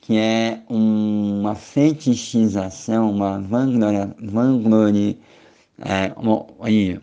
que 0.00 0.16
é 0.16 0.60
uma 0.68 1.54
fetichização, 1.54 3.10
uma 3.10 3.38
vangloria, 3.40 4.14
vanglori, 4.20 5.18
é, 5.80 6.12
uma, 6.16 6.46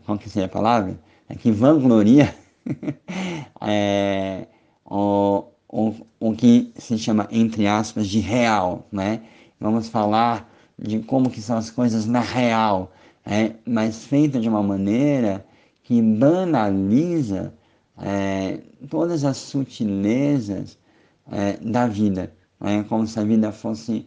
qual 0.05 0.17
que 0.17 0.29
seria 0.29 0.45
a 0.45 0.49
palavra? 0.49 0.99
É 1.27 1.35
que 1.35 1.51
vangloria 1.51 2.33
é, 3.61 4.47
o, 4.85 5.43
o, 5.67 5.93
o 6.19 6.33
que 6.33 6.71
se 6.77 6.97
chama, 6.97 7.27
entre 7.31 7.67
aspas, 7.67 8.07
de 8.07 8.19
real, 8.19 8.87
né? 8.91 9.21
Vamos 9.59 9.89
falar 9.89 10.49
de 10.77 10.99
como 10.99 11.29
que 11.29 11.41
são 11.41 11.57
as 11.57 11.69
coisas 11.69 12.05
na 12.05 12.21
real, 12.21 12.93
é, 13.25 13.53
mas 13.65 14.05
feita 14.05 14.39
de 14.39 14.47
uma 14.47 14.63
maneira 14.63 15.45
que 15.83 16.01
banaliza 16.01 17.53
é, 17.97 18.59
todas 18.89 19.25
as 19.25 19.37
sutilezas 19.37 20.77
é, 21.31 21.53
da 21.57 21.87
vida, 21.87 22.33
é, 22.61 22.83
como 22.83 23.05
se 23.05 23.19
a 23.19 23.23
vida 23.23 23.51
fosse 23.51 24.05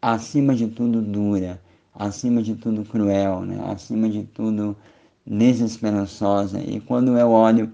acima 0.00 0.54
de 0.54 0.68
tudo 0.68 1.02
dura, 1.02 1.60
acima 1.94 2.42
de 2.42 2.54
tudo 2.54 2.84
cruel, 2.84 3.42
né? 3.42 3.60
acima 3.66 4.08
de 4.08 4.22
tudo 4.22 4.76
desesperançosa. 5.26 6.60
E 6.60 6.80
quando 6.80 7.18
eu 7.18 7.30
olho 7.30 7.72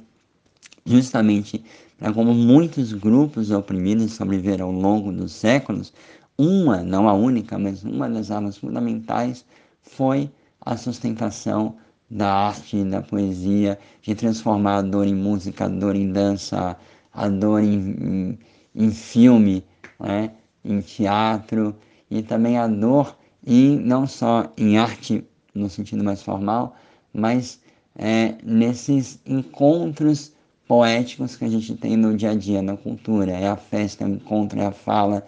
justamente 0.87 1.63
para 1.99 2.13
como 2.13 2.35
muitos 2.35 2.93
grupos 2.93 3.51
oprimidos 3.51 4.13
sobreviveram 4.13 4.67
ao 4.67 4.73
longo 4.73 5.13
dos 5.13 5.33
séculos, 5.33 5.93
uma, 6.37 6.83
não 6.83 7.09
a 7.09 7.15
única, 7.15 7.59
mas 7.59 7.85
uma 7.85 8.09
das 8.09 8.31
armas 8.31 8.57
fundamentais 8.57 9.45
foi 9.83 10.31
a 10.61 10.77
sustentação 10.77 11.77
da 12.11 12.33
arte, 12.33 12.83
da 12.85 13.03
poesia, 13.03 13.79
de 14.03 14.15
transformar 14.15 14.77
a 14.77 14.83
dor 14.83 15.07
em 15.07 15.15
música, 15.15 15.65
a 15.65 15.69
dor 15.69 15.97
em 15.97 16.11
dança, 16.13 16.77
a 17.13 17.29
dor 17.29 17.63
em, 17.63 17.75
em, 17.75 18.39
em 18.75 18.91
filme, 18.91 19.65
né? 19.99 20.31
em 20.65 20.81
teatro, 20.81 21.75
e 22.11 22.23
também 22.23 22.59
a 22.59 22.67
dor 22.67 23.17
em, 23.47 23.79
não 23.79 24.07
só 24.07 24.53
em 24.57 24.79
arte 24.79 25.25
no 25.55 25.69
sentido 25.69 26.03
mais 26.03 26.23
formal, 26.23 26.75
mas 27.13 27.61
é, 27.97 28.35
nesses 28.43 29.21
encontros 29.25 30.33
poéticos 30.67 31.37
que 31.37 31.45
a 31.45 31.49
gente 31.49 31.75
tem 31.75 31.97
no 31.97 32.17
dia 32.17 32.31
a 32.31 32.35
dia, 32.35 32.63
na 32.63 32.77
cultura. 32.77 33.33
É 33.33 33.49
a 33.49 33.57
festa, 33.57 34.05
é 34.05 34.07
o 34.07 34.11
encontro, 34.11 34.61
é 34.61 34.67
a 34.67 34.73
fala, 34.73 35.25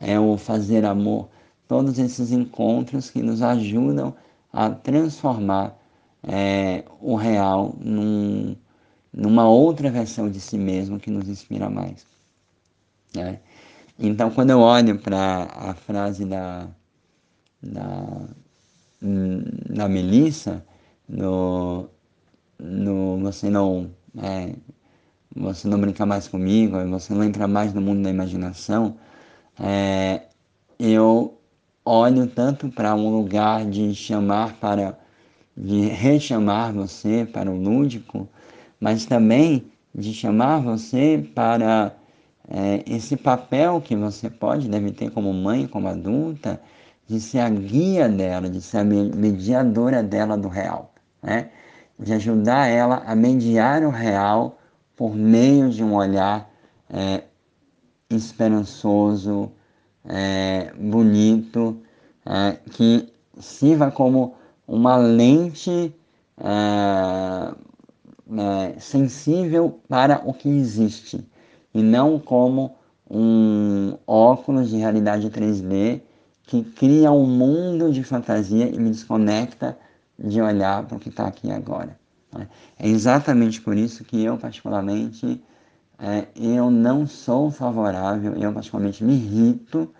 é 0.00 0.18
o 0.18 0.36
fazer 0.36 0.84
amor. 0.84 1.28
Todos 1.68 1.98
esses 1.98 2.32
encontros 2.32 3.10
que 3.10 3.22
nos 3.22 3.42
ajudam 3.42 4.14
a 4.52 4.70
transformar 4.70 5.78
é, 6.22 6.84
o 7.00 7.14
real 7.14 7.74
num, 7.78 8.56
numa 9.12 9.48
outra 9.48 9.90
versão 9.90 10.28
de 10.28 10.40
si 10.40 10.58
mesmo 10.58 10.98
que 10.98 11.10
nos 11.10 11.28
inspira 11.28 11.70
mais. 11.70 12.06
Né? 13.14 13.40
Então, 13.98 14.30
quando 14.30 14.50
eu 14.50 14.60
olho 14.60 14.98
para 14.98 15.44
a 15.52 15.74
frase 15.74 16.24
da, 16.24 16.66
da, 17.62 18.28
da 19.68 19.88
Melissa, 19.88 20.64
no, 21.08 21.88
no 22.58 23.18
Você 23.20 23.50
não. 23.50 23.90
É, 24.22 24.54
você 25.34 25.68
não 25.68 25.80
brinca 25.80 26.04
mais 26.04 26.26
comigo, 26.26 26.76
você 26.88 27.14
não 27.14 27.22
entra 27.22 27.46
mais 27.46 27.72
no 27.72 27.80
mundo 27.80 28.02
da 28.02 28.10
imaginação, 28.10 28.96
é, 29.60 30.22
eu 30.78 31.38
olho 31.84 32.26
tanto 32.26 32.68
para 32.70 32.94
um 32.94 33.10
lugar 33.10 33.64
de 33.66 33.94
chamar 33.94 34.54
para, 34.54 34.98
de 35.56 35.86
rechamar 35.88 36.72
você 36.72 37.28
para 37.30 37.50
o 37.50 37.56
lúdico, 37.56 38.28
mas 38.80 39.04
também 39.04 39.70
de 39.94 40.14
chamar 40.14 40.60
você 40.60 41.28
para 41.34 41.92
é, 42.48 42.82
esse 42.86 43.16
papel 43.16 43.80
que 43.80 43.94
você 43.94 44.30
pode, 44.30 44.68
deve 44.68 44.92
ter 44.92 45.10
como 45.10 45.32
mãe, 45.32 45.66
como 45.66 45.88
adulta, 45.88 46.60
de 47.06 47.20
ser 47.20 47.40
a 47.40 47.50
guia 47.50 48.08
dela, 48.08 48.48
de 48.48 48.60
ser 48.62 48.78
a 48.78 48.84
mediadora 48.84 50.02
dela 50.02 50.36
do 50.36 50.48
real, 50.48 50.92
né? 51.22 51.50
de 51.98 52.14
ajudar 52.14 52.68
ela 52.68 53.02
a 53.04 53.14
mediar 53.14 53.82
o 53.82 53.90
real 53.90 54.58
por 54.96 55.14
meio 55.14 55.68
de 55.68 55.84
um 55.84 55.94
olhar 55.94 56.48
é, 56.88 57.24
esperançoso, 58.10 59.52
é, 60.04 60.72
bonito, 60.78 61.80
é, 62.26 62.58
que 62.72 63.12
sirva 63.38 63.90
como 63.90 64.34
uma 64.66 64.96
lente 64.96 65.94
é, 66.38 67.54
é, 68.38 68.78
sensível 68.78 69.80
para 69.88 70.22
o 70.24 70.34
que 70.34 70.48
existe 70.48 71.26
e 71.74 71.82
não 71.82 72.18
como 72.18 72.76
um 73.10 73.96
óculos 74.06 74.70
de 74.70 74.76
realidade 74.76 75.28
3D 75.30 76.00
que 76.44 76.62
cria 76.62 77.12
um 77.12 77.26
mundo 77.26 77.92
de 77.92 78.02
fantasia 78.02 78.68
e 78.68 78.78
me 78.78 78.90
desconecta 78.90 79.78
de 80.18 80.40
olhar 80.40 80.84
para 80.84 80.96
o 80.96 81.00
que 81.00 81.08
está 81.08 81.26
aqui 81.26 81.50
agora. 81.50 81.98
Né? 82.32 82.48
É 82.78 82.88
exatamente 82.88 83.60
por 83.60 83.76
isso 83.76 84.04
que 84.04 84.22
eu, 84.22 84.36
particularmente, 84.36 85.42
é, 86.00 86.28
eu 86.34 86.70
não 86.70 87.06
sou 87.06 87.50
favorável, 87.50 88.34
eu 88.36 88.52
particularmente 88.52 89.04
me 89.04 89.14
irrito 89.14 89.92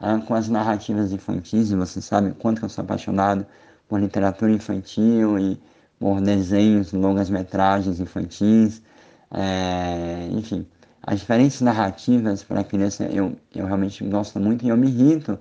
é, 0.00 0.18
com 0.26 0.34
as 0.34 0.48
narrativas 0.48 1.12
infantis, 1.12 1.70
e 1.70 1.76
você 1.76 2.00
sabe 2.00 2.30
o 2.30 2.34
quanto 2.34 2.64
eu 2.64 2.68
sou 2.68 2.82
apaixonado 2.82 3.46
por 3.88 4.00
literatura 4.00 4.52
infantil 4.52 5.38
e 5.38 5.60
por 5.98 6.20
desenhos, 6.20 6.92
longas 6.92 7.30
metragens 7.30 8.00
infantis, 8.00 8.82
é, 9.30 10.28
enfim, 10.32 10.66
as 11.02 11.20
diferentes 11.20 11.60
narrativas 11.60 12.42
para 12.42 12.60
a 12.60 12.64
criança 12.64 13.04
eu, 13.04 13.36
eu 13.54 13.66
realmente 13.66 14.04
gosto 14.04 14.40
muito 14.40 14.64
e 14.64 14.68
eu 14.68 14.76
me 14.76 14.88
irrito 14.88 15.38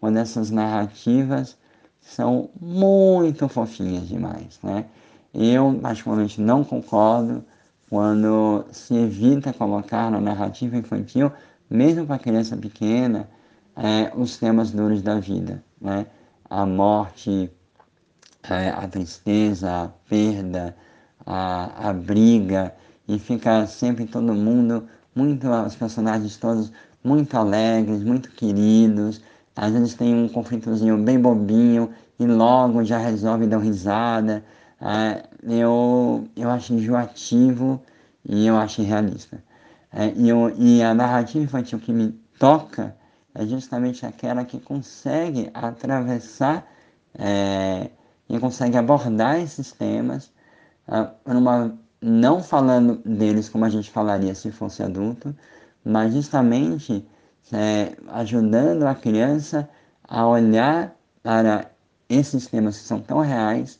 quando 0.00 0.16
essas 0.18 0.50
narrativas 0.50 1.56
são 2.00 2.50
muito 2.60 3.48
fofinhas 3.48 4.08
demais, 4.08 4.58
né? 4.62 4.86
Eu, 5.34 5.78
particularmente, 5.80 6.40
não 6.40 6.64
concordo 6.64 7.44
quando 7.90 8.64
se 8.70 8.94
evita 8.94 9.52
colocar 9.52 10.10
na 10.12 10.20
narrativa 10.20 10.76
infantil, 10.76 11.32
mesmo 11.68 12.06
para 12.06 12.20
criança 12.20 12.56
pequena, 12.56 13.28
é, 13.76 14.12
os 14.16 14.38
temas 14.38 14.70
duros 14.70 15.02
da 15.02 15.18
vida, 15.18 15.62
né? 15.80 16.06
A 16.48 16.64
morte, 16.64 17.50
é, 18.48 18.70
a 18.70 18.86
tristeza, 18.86 19.84
a 19.84 19.88
perda, 20.08 20.76
a, 21.26 21.90
a 21.90 21.92
briga, 21.92 22.72
e 23.08 23.18
fica 23.18 23.66
sempre 23.66 24.06
todo 24.06 24.32
mundo, 24.34 24.88
muito, 25.14 25.48
os 25.48 25.74
personagens 25.74 26.36
todos 26.36 26.72
muito 27.02 27.36
alegres, 27.36 28.04
muito 28.04 28.30
queridos, 28.30 29.20
às 29.56 29.72
vezes 29.72 29.94
tem 29.94 30.14
um 30.14 30.28
conflitozinho 30.28 30.96
bem 30.98 31.20
bobinho 31.20 31.90
e 32.20 32.26
logo 32.26 32.84
já 32.84 32.98
resolve 32.98 33.46
dar 33.46 33.58
risada. 33.58 34.44
É, 34.80 35.24
eu, 35.42 36.28
eu 36.36 36.50
acho 36.50 36.74
enjoativo 36.74 37.82
e 38.24 38.46
eu 38.46 38.56
acho 38.56 38.82
irrealista. 38.82 39.42
É, 39.92 40.12
e, 40.16 40.28
eu, 40.28 40.54
e 40.56 40.82
a 40.82 40.94
narrativa 40.94 41.44
infantil 41.44 41.78
que 41.80 41.92
me 41.92 42.12
toca 42.38 42.96
é 43.34 43.44
justamente 43.46 44.04
aquela 44.06 44.44
que 44.44 44.60
consegue 44.60 45.50
atravessar 45.52 46.66
é, 47.14 47.90
e 48.28 48.38
consegue 48.38 48.76
abordar 48.76 49.40
esses 49.40 49.72
temas 49.72 50.32
é, 50.86 51.32
numa, 51.32 51.76
não 52.00 52.42
falando 52.42 52.96
deles 53.04 53.48
como 53.48 53.64
a 53.64 53.68
gente 53.68 53.90
falaria 53.90 54.34
se 54.34 54.50
fosse 54.50 54.82
adulto, 54.82 55.34
mas 55.84 56.14
justamente 56.14 57.06
é, 57.52 57.96
ajudando 58.08 58.84
a 58.84 58.94
criança 58.94 59.68
a 60.04 60.26
olhar 60.26 60.94
para 61.22 61.70
esses 62.08 62.46
temas 62.46 62.78
que 62.78 62.84
são 62.84 63.00
tão 63.00 63.20
reais 63.20 63.78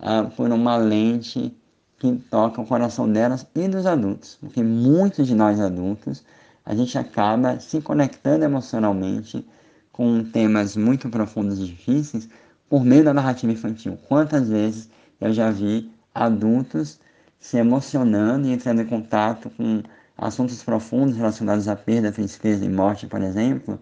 uh, 0.00 0.30
por 0.30 0.50
uma 0.50 0.76
lente 0.76 1.56
que 1.98 2.16
toca 2.30 2.60
o 2.60 2.66
coração 2.66 3.10
delas 3.10 3.46
e 3.54 3.68
dos 3.68 3.86
adultos, 3.86 4.36
porque 4.40 4.62
muitos 4.62 5.26
de 5.26 5.34
nós 5.34 5.60
adultos 5.60 6.24
a 6.64 6.74
gente 6.74 6.96
acaba 6.98 7.60
se 7.60 7.80
conectando 7.80 8.44
emocionalmente 8.44 9.46
com 9.92 10.24
temas 10.24 10.76
muito 10.76 11.08
profundos 11.10 11.58
e 11.58 11.66
difíceis 11.66 12.28
por 12.68 12.84
meio 12.84 13.04
da 13.04 13.12
narrativa 13.12 13.52
infantil. 13.52 13.98
Quantas 14.08 14.48
vezes 14.48 14.88
eu 15.20 15.32
já 15.32 15.50
vi 15.50 15.90
adultos 16.14 16.98
se 17.38 17.56
emocionando 17.56 18.46
e 18.46 18.52
entrando 18.52 18.82
em 18.82 18.86
contato 18.86 19.50
com 19.50 19.82
assuntos 20.16 20.62
profundos 20.62 21.16
relacionados 21.16 21.68
à 21.68 21.76
perda, 21.76 22.12
tristeza 22.12 22.64
e 22.64 22.68
morte, 22.68 23.06
por 23.06 23.20
exemplo, 23.22 23.80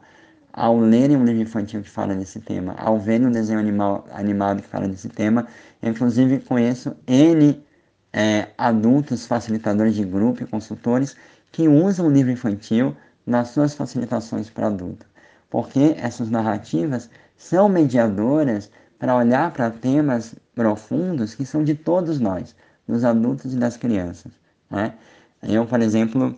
ao 0.59 0.79
lerem 0.79 1.16
um 1.16 1.25
livro 1.25 1.42
infantil 1.42 1.83
que 1.83 1.88
fala 1.88 2.14
desse 2.14 2.40
tema, 2.40 2.75
ao 2.77 2.99
verem 2.99 3.29
um 3.29 3.31
desenho 3.31 3.61
animal, 3.61 4.07
animado 4.12 4.61
que 4.61 4.68
fala 4.68 4.88
desse 4.88 5.09
tema. 5.09 5.47
Inclusive, 5.83 6.40
conheço 6.40 6.97
N 7.07 7.64
é, 8.12 8.49
adultos 8.59 9.27
facilitadores 9.27 9.94
de 9.94 10.05
grupo 10.05 10.42
e 10.42 10.47
consultores 10.47 11.16
que 11.53 11.68
usam 11.68 12.07
o 12.07 12.11
livro 12.11 12.33
infantil 12.33 12.97
nas 13.25 13.49
suas 13.49 13.75
facilitações 13.75 14.51
para 14.51 14.66
adulto. 14.66 15.07
Porque 15.49 15.94
essas 15.97 16.29
narrativas 16.29 17.09
são 17.37 17.68
mediadoras 17.68 18.71
para 18.99 19.14
olhar 19.14 19.53
para 19.53 19.71
temas 19.71 20.35
profundos 20.55 21.37
que 21.37 21.47
são 21.47 21.62
de 21.62 21.77
todos 21.77 22.18
nós, 22.18 22.57
dos 22.87 23.05
adultos 23.05 23.55
e 23.55 23.57
das 23.57 23.77
crianças. 23.77 24.33
Né? 24.68 24.94
Eu, 25.42 25.64
por 25.66 25.81
exemplo, 25.81 26.37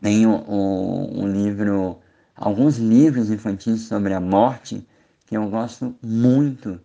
tenho 0.00 0.30
um, 0.48 1.24
um 1.24 1.28
livro, 1.30 1.98
alguns 2.36 2.78
livros 2.78 3.30
infantis 3.30 3.82
sobre 3.82 4.14
a 4.14 4.20
morte 4.20 4.86
que 5.26 5.36
eu 5.36 5.48
gosto 5.48 5.94
muito, 6.02 6.80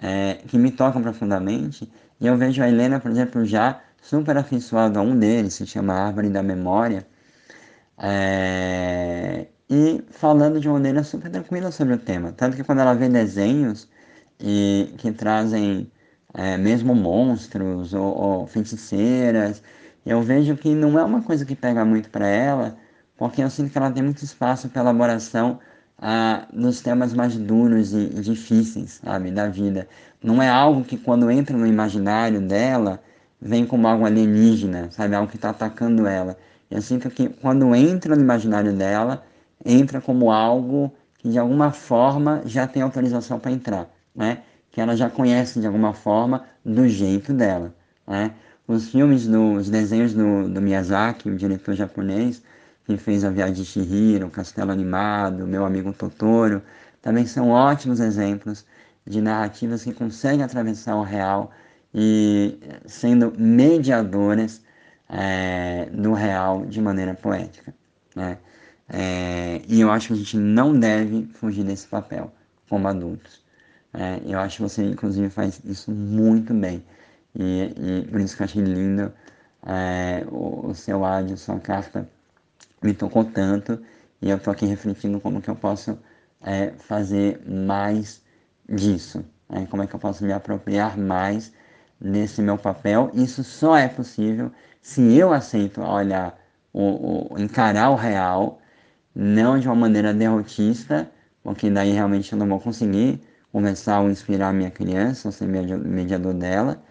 é, 0.00 0.34
que 0.48 0.58
me 0.58 0.70
tocam 0.70 1.02
profundamente, 1.02 1.90
e 2.20 2.26
eu 2.26 2.36
vejo 2.36 2.62
a 2.62 2.68
Helena, 2.68 3.00
por 3.00 3.10
exemplo, 3.10 3.44
já 3.44 3.80
super 4.00 4.36
afeiçoada 4.36 4.98
a 4.98 5.02
um 5.02 5.18
deles, 5.18 5.54
se 5.54 5.66
chama 5.66 5.94
Árvore 5.94 6.30
da 6.30 6.42
Memória, 6.42 7.06
é, 7.98 9.46
e 9.68 10.02
falando 10.10 10.60
de 10.60 10.68
uma 10.68 10.74
maneira 10.74 11.02
super 11.04 11.30
tranquila 11.30 11.70
sobre 11.70 11.94
o 11.94 11.98
tema. 11.98 12.32
Tanto 12.32 12.56
que 12.56 12.64
quando 12.64 12.80
ela 12.80 12.94
vê 12.94 13.08
desenhos 13.08 13.88
e, 14.40 14.94
que 14.98 15.12
trazem 15.12 15.90
é, 16.34 16.56
mesmo 16.56 16.94
monstros 16.94 17.94
ou, 17.94 18.16
ou, 18.16 18.46
feiticeiras, 18.46 19.62
eu 20.04 20.20
vejo 20.22 20.56
que 20.56 20.74
não 20.74 20.98
é 20.98 21.04
uma 21.04 21.22
coisa 21.22 21.44
que 21.44 21.54
pega 21.54 21.84
muito 21.84 22.10
para 22.10 22.26
ela, 22.26 22.76
porque 23.16 23.42
eu 23.42 23.50
sinto 23.50 23.70
que 23.70 23.78
ela 23.78 23.90
tem 23.90 24.02
muito 24.02 24.24
espaço 24.24 24.68
para 24.68 24.82
elaboração 24.82 25.58
ah, 25.98 26.46
nos 26.52 26.80
temas 26.80 27.14
mais 27.14 27.36
duros 27.36 27.92
e, 27.92 28.10
e 28.16 28.20
difíceis, 28.20 29.00
sabe, 29.04 29.30
da 29.30 29.48
vida. 29.48 29.88
Não 30.22 30.42
é 30.42 30.48
algo 30.48 30.84
que 30.84 30.96
quando 30.96 31.30
entra 31.30 31.56
no 31.56 31.66
imaginário 31.66 32.40
dela, 32.40 33.00
vem 33.40 33.66
como 33.66 33.86
algo 33.86 34.04
alienígena, 34.06 34.90
sabe, 34.90 35.14
algo 35.14 35.28
que 35.28 35.36
está 35.36 35.50
atacando 35.50 36.06
ela. 36.06 36.36
Eu 36.70 36.82
sinto 36.82 37.10
que 37.10 37.28
quando 37.28 37.74
entra 37.74 38.16
no 38.16 38.22
imaginário 38.22 38.72
dela, 38.72 39.22
entra 39.64 40.00
como 40.00 40.30
algo 40.32 40.92
que 41.18 41.28
de 41.28 41.38
alguma 41.38 41.70
forma 41.70 42.42
já 42.44 42.66
tem 42.66 42.82
autorização 42.82 43.38
para 43.38 43.52
entrar, 43.52 43.88
né? 44.14 44.42
Que 44.70 44.80
ela 44.80 44.96
já 44.96 45.08
conhece 45.08 45.60
de 45.60 45.66
alguma 45.66 45.92
forma 45.94 46.44
do 46.64 46.88
jeito 46.88 47.32
dela, 47.32 47.74
né? 48.06 48.32
Os 48.66 48.88
filmes, 48.90 49.26
do, 49.26 49.52
os 49.52 49.68
desenhos 49.68 50.14
do, 50.14 50.48
do 50.48 50.60
Miyazaki, 50.60 51.28
o 51.28 51.36
diretor 51.36 51.74
japonês, 51.74 52.42
que 52.84 52.96
fez 52.96 53.24
A 53.24 53.30
Viagem 53.30 53.54
de 53.54 53.64
Chihiro, 53.64 54.30
Castelo 54.30 54.70
Animado, 54.70 55.46
Meu 55.46 55.64
Amigo 55.64 55.92
Totoro, 55.92 56.62
também 57.00 57.26
são 57.26 57.50
ótimos 57.50 58.00
exemplos 58.00 58.64
de 59.06 59.20
narrativas 59.20 59.84
que 59.84 59.92
conseguem 59.92 60.42
atravessar 60.42 60.96
o 60.96 61.02
real 61.02 61.50
e 61.94 62.58
sendo 62.86 63.32
mediadoras 63.38 64.62
é, 65.08 65.86
do 65.92 66.12
real 66.12 66.66
de 66.66 66.80
maneira 66.80 67.14
poética. 67.14 67.74
Né? 68.14 68.38
É, 68.88 69.62
e 69.68 69.80
eu 69.80 69.90
acho 69.90 70.08
que 70.08 70.12
a 70.14 70.16
gente 70.16 70.36
não 70.36 70.78
deve 70.78 71.26
fugir 71.34 71.64
desse 71.64 71.86
papel 71.86 72.32
como 72.68 72.88
adultos. 72.88 73.42
É, 73.92 74.20
eu 74.26 74.38
acho 74.40 74.56
que 74.56 74.62
você, 74.62 74.82
inclusive, 74.84 75.30
faz 75.30 75.60
isso 75.64 75.90
muito 75.92 76.52
bem. 76.52 76.84
E, 77.34 78.02
e 78.02 78.08
por 78.10 78.20
isso 78.20 78.36
que 78.36 78.42
eu 78.42 78.44
achei 78.44 78.62
lindo 78.62 79.12
é, 79.66 80.24
o, 80.30 80.68
o 80.68 80.74
seu 80.74 81.04
áudio, 81.04 81.36
sua 81.36 81.58
carta 81.60 82.08
me 82.82 82.92
tocou 82.94 83.24
tanto 83.24 83.80
e 84.20 84.30
eu 84.30 84.36
estou 84.36 84.52
aqui 84.52 84.66
refletindo 84.66 85.20
como 85.20 85.40
que 85.40 85.48
eu 85.48 85.56
posso 85.56 85.98
é, 86.42 86.72
fazer 86.78 87.40
mais 87.46 88.22
disso, 88.68 89.24
né? 89.48 89.66
como 89.70 89.82
é 89.82 89.86
que 89.86 89.94
eu 89.94 90.00
posso 90.00 90.24
me 90.24 90.32
apropriar 90.32 90.96
mais 90.96 91.52
desse 92.00 92.42
meu 92.42 92.58
papel. 92.58 93.10
Isso 93.14 93.42
só 93.42 93.76
é 93.76 93.88
possível 93.88 94.50
se 94.80 95.16
eu 95.16 95.32
aceito 95.32 95.80
olhar, 95.80 96.38
o, 96.72 97.34
o, 97.34 97.38
encarar 97.38 97.90
o 97.90 97.94
real, 97.94 98.60
não 99.14 99.58
de 99.58 99.66
uma 99.66 99.74
maneira 99.74 100.12
derrotista, 100.12 101.10
porque 101.42 101.70
daí 101.70 101.92
realmente 101.92 102.32
eu 102.32 102.38
não 102.38 102.46
vou 102.46 102.60
conseguir 102.60 103.20
começar 103.50 104.00
a 104.00 104.04
inspirar 104.04 104.52
minha 104.52 104.70
criança, 104.70 105.28
ou 105.28 105.32
ser 105.32 105.46
mediador 105.46 106.34
dela, 106.34 106.82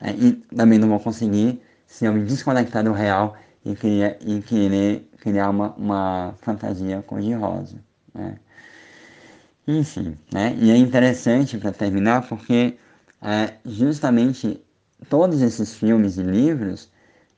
é, 0.00 0.12
e 0.12 0.32
também 0.32 0.78
não 0.78 0.88
vou 0.88 1.00
conseguir 1.00 1.60
se 1.86 2.04
eu 2.04 2.12
me 2.12 2.24
desconectar 2.24 2.84
do 2.84 2.92
real 2.92 3.36
e, 3.64 3.74
querer, 3.74 4.18
e 4.20 4.40
querer 4.40 5.08
criar 5.18 5.50
uma, 5.50 5.72
uma 5.74 6.34
fantasia 6.40 7.02
cor-de-rosa. 7.02 7.76
Né? 8.14 8.36
Enfim, 9.66 10.18
né? 10.32 10.54
e 10.58 10.70
é 10.70 10.76
interessante 10.76 11.56
para 11.58 11.72
terminar 11.72 12.28
porque 12.28 12.76
é, 13.22 13.54
justamente 13.64 14.60
todos 15.08 15.40
esses 15.40 15.74
filmes 15.74 16.18
e 16.18 16.22
livros, 16.22 16.90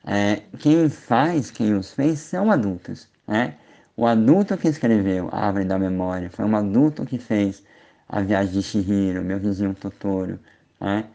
é, 0.05 0.41
quem 0.59 0.89
faz, 0.89 1.51
quem 1.51 1.73
os 1.75 1.93
fez, 1.93 2.19
são 2.19 2.51
adultos. 2.51 3.07
Né? 3.27 3.55
O 3.95 4.05
adulto 4.05 4.57
que 4.57 4.67
escreveu 4.67 5.29
A 5.31 5.45
Árvore 5.47 5.65
da 5.65 5.79
Memória 5.79 6.29
foi 6.29 6.45
um 6.45 6.55
adulto 6.55 7.05
que 7.05 7.17
fez 7.17 7.63
A 8.09 8.21
Viagem 8.21 8.53
de 8.53 8.63
Shihiro, 8.63 9.23
Meu 9.23 9.39
Vizinho 9.39 9.73
Totoro. 9.75 10.39
Né? 10.81 11.05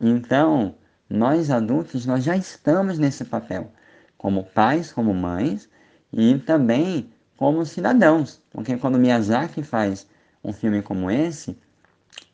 Então, 0.00 0.74
nós 1.08 1.50
adultos, 1.50 2.06
nós 2.06 2.22
já 2.24 2.36
estamos 2.36 2.98
nesse 2.98 3.24
papel 3.24 3.70
como 4.20 4.44
pais, 4.44 4.92
como 4.92 5.14
mães 5.14 5.66
e 6.12 6.38
também 6.40 7.10
como 7.38 7.64
cidadãos. 7.64 8.42
Porque 8.50 8.76
quando 8.76 8.98
Miyazaki 8.98 9.62
faz 9.62 10.06
um 10.44 10.52
filme 10.52 10.82
como 10.82 11.10
esse, 11.10 11.58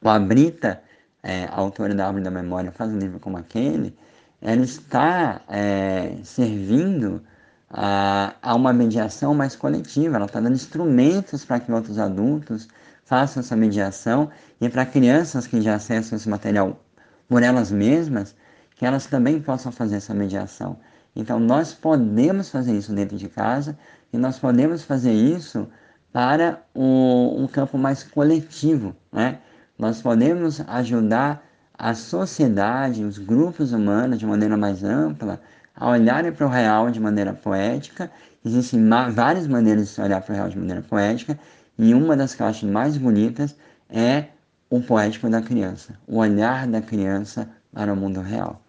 o 0.02 0.08
Abrita, 0.08 0.82
é, 1.22 1.44
a 1.44 1.54
autora 1.54 1.94
da 1.94 2.06
Árvore 2.06 2.24
da 2.24 2.30
Memória, 2.30 2.72
faz 2.72 2.90
um 2.90 2.98
livro 2.98 3.20
como 3.20 3.36
aquele, 3.38 3.96
ela 4.42 4.62
está 4.62 5.40
é, 5.48 6.16
servindo 6.24 7.22
a, 7.70 8.34
a, 8.42 8.56
uma 8.56 8.72
mediação 8.72 9.32
mais 9.32 9.54
coletiva, 9.54 10.16
ela 10.16 10.26
está 10.26 10.40
dando 10.40 10.54
instrumentos 10.54 11.44
para 11.44 11.60
que 11.60 11.70
outros 11.70 12.00
adultos 12.00 12.66
façam 13.04 13.40
essa 13.40 13.54
mediação 13.54 14.28
e 14.60 14.68
para 14.68 14.84
crianças 14.84 15.46
que 15.46 15.60
já 15.60 15.76
acessam 15.76 16.16
esse 16.16 16.28
material 16.28 16.80
por 17.28 17.44
elas 17.44 17.70
mesmas, 17.70 18.34
que 18.74 18.84
elas 18.84 19.06
também 19.06 19.40
possam 19.40 19.70
fazer 19.70 19.96
essa 19.96 20.12
mediação. 20.12 20.76
Então, 21.16 21.40
nós 21.40 21.72
podemos 21.72 22.50
fazer 22.50 22.76
isso 22.76 22.92
dentro 22.92 23.16
de 23.16 23.28
casa 23.28 23.76
e 24.12 24.18
nós 24.18 24.38
podemos 24.38 24.82
fazer 24.82 25.12
isso 25.12 25.66
para 26.12 26.62
um, 26.74 27.44
um 27.44 27.46
campo 27.48 27.78
mais 27.78 28.02
coletivo. 28.02 28.94
Né? 29.10 29.38
Nós 29.78 30.02
podemos 30.02 30.60
ajudar 30.60 31.42
a 31.78 31.94
sociedade, 31.94 33.02
os 33.02 33.18
grupos 33.18 33.72
humanos 33.72 34.18
de 34.18 34.26
maneira 34.26 34.56
mais 34.56 34.84
ampla, 34.84 35.40
a 35.74 35.90
olharem 35.90 36.32
para 36.32 36.46
o 36.46 36.50
real 36.50 36.90
de 36.90 37.00
maneira 37.00 37.32
poética. 37.32 38.10
Existem 38.44 38.86
várias 39.10 39.46
maneiras 39.46 39.88
de 39.88 39.94
se 39.94 40.00
olhar 40.00 40.20
para 40.20 40.32
o 40.32 40.36
real 40.36 40.48
de 40.48 40.58
maneira 40.58 40.82
poética, 40.82 41.38
e 41.78 41.92
uma 41.92 42.16
das 42.16 42.34
que 42.34 42.42
eu 42.42 42.46
acho 42.46 42.66
mais 42.66 42.96
bonitas 42.96 43.54
é 43.90 44.26
o 44.70 44.80
poético 44.80 45.28
da 45.28 45.42
criança, 45.42 45.94
o 46.06 46.18
olhar 46.18 46.66
da 46.66 46.80
criança 46.80 47.48
para 47.72 47.92
o 47.92 47.96
mundo 47.96 48.20
real. 48.20 48.62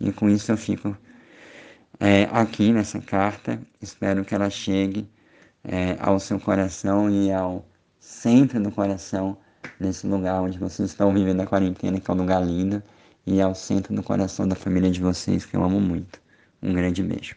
E 0.00 0.10
com 0.12 0.28
isso 0.28 0.50
eu 0.50 0.56
fico 0.56 0.96
é, 2.00 2.24
aqui 2.32 2.72
nessa 2.72 3.00
carta. 3.00 3.60
Espero 3.80 4.24
que 4.24 4.34
ela 4.34 4.50
chegue 4.50 5.08
é, 5.64 5.96
ao 6.00 6.18
seu 6.20 6.38
coração 6.38 7.10
e 7.10 7.32
ao 7.32 7.66
centro 7.98 8.62
do 8.62 8.70
coração, 8.70 9.36
nesse 9.80 10.06
lugar 10.06 10.42
onde 10.42 10.58
vocês 10.58 10.90
estão 10.90 11.12
vivendo 11.12 11.40
a 11.40 11.46
quarentena, 11.46 12.00
que 12.00 12.10
é 12.10 12.14
um 12.14 12.18
lugar 12.18 12.44
lindo, 12.44 12.82
e 13.26 13.40
ao 13.40 13.54
centro 13.54 13.94
do 13.94 14.02
coração 14.02 14.46
da 14.46 14.54
família 14.54 14.90
de 14.90 15.00
vocês, 15.00 15.44
que 15.44 15.56
eu 15.56 15.64
amo 15.64 15.80
muito. 15.80 16.20
Um 16.62 16.72
grande 16.72 17.02
beijo. 17.02 17.24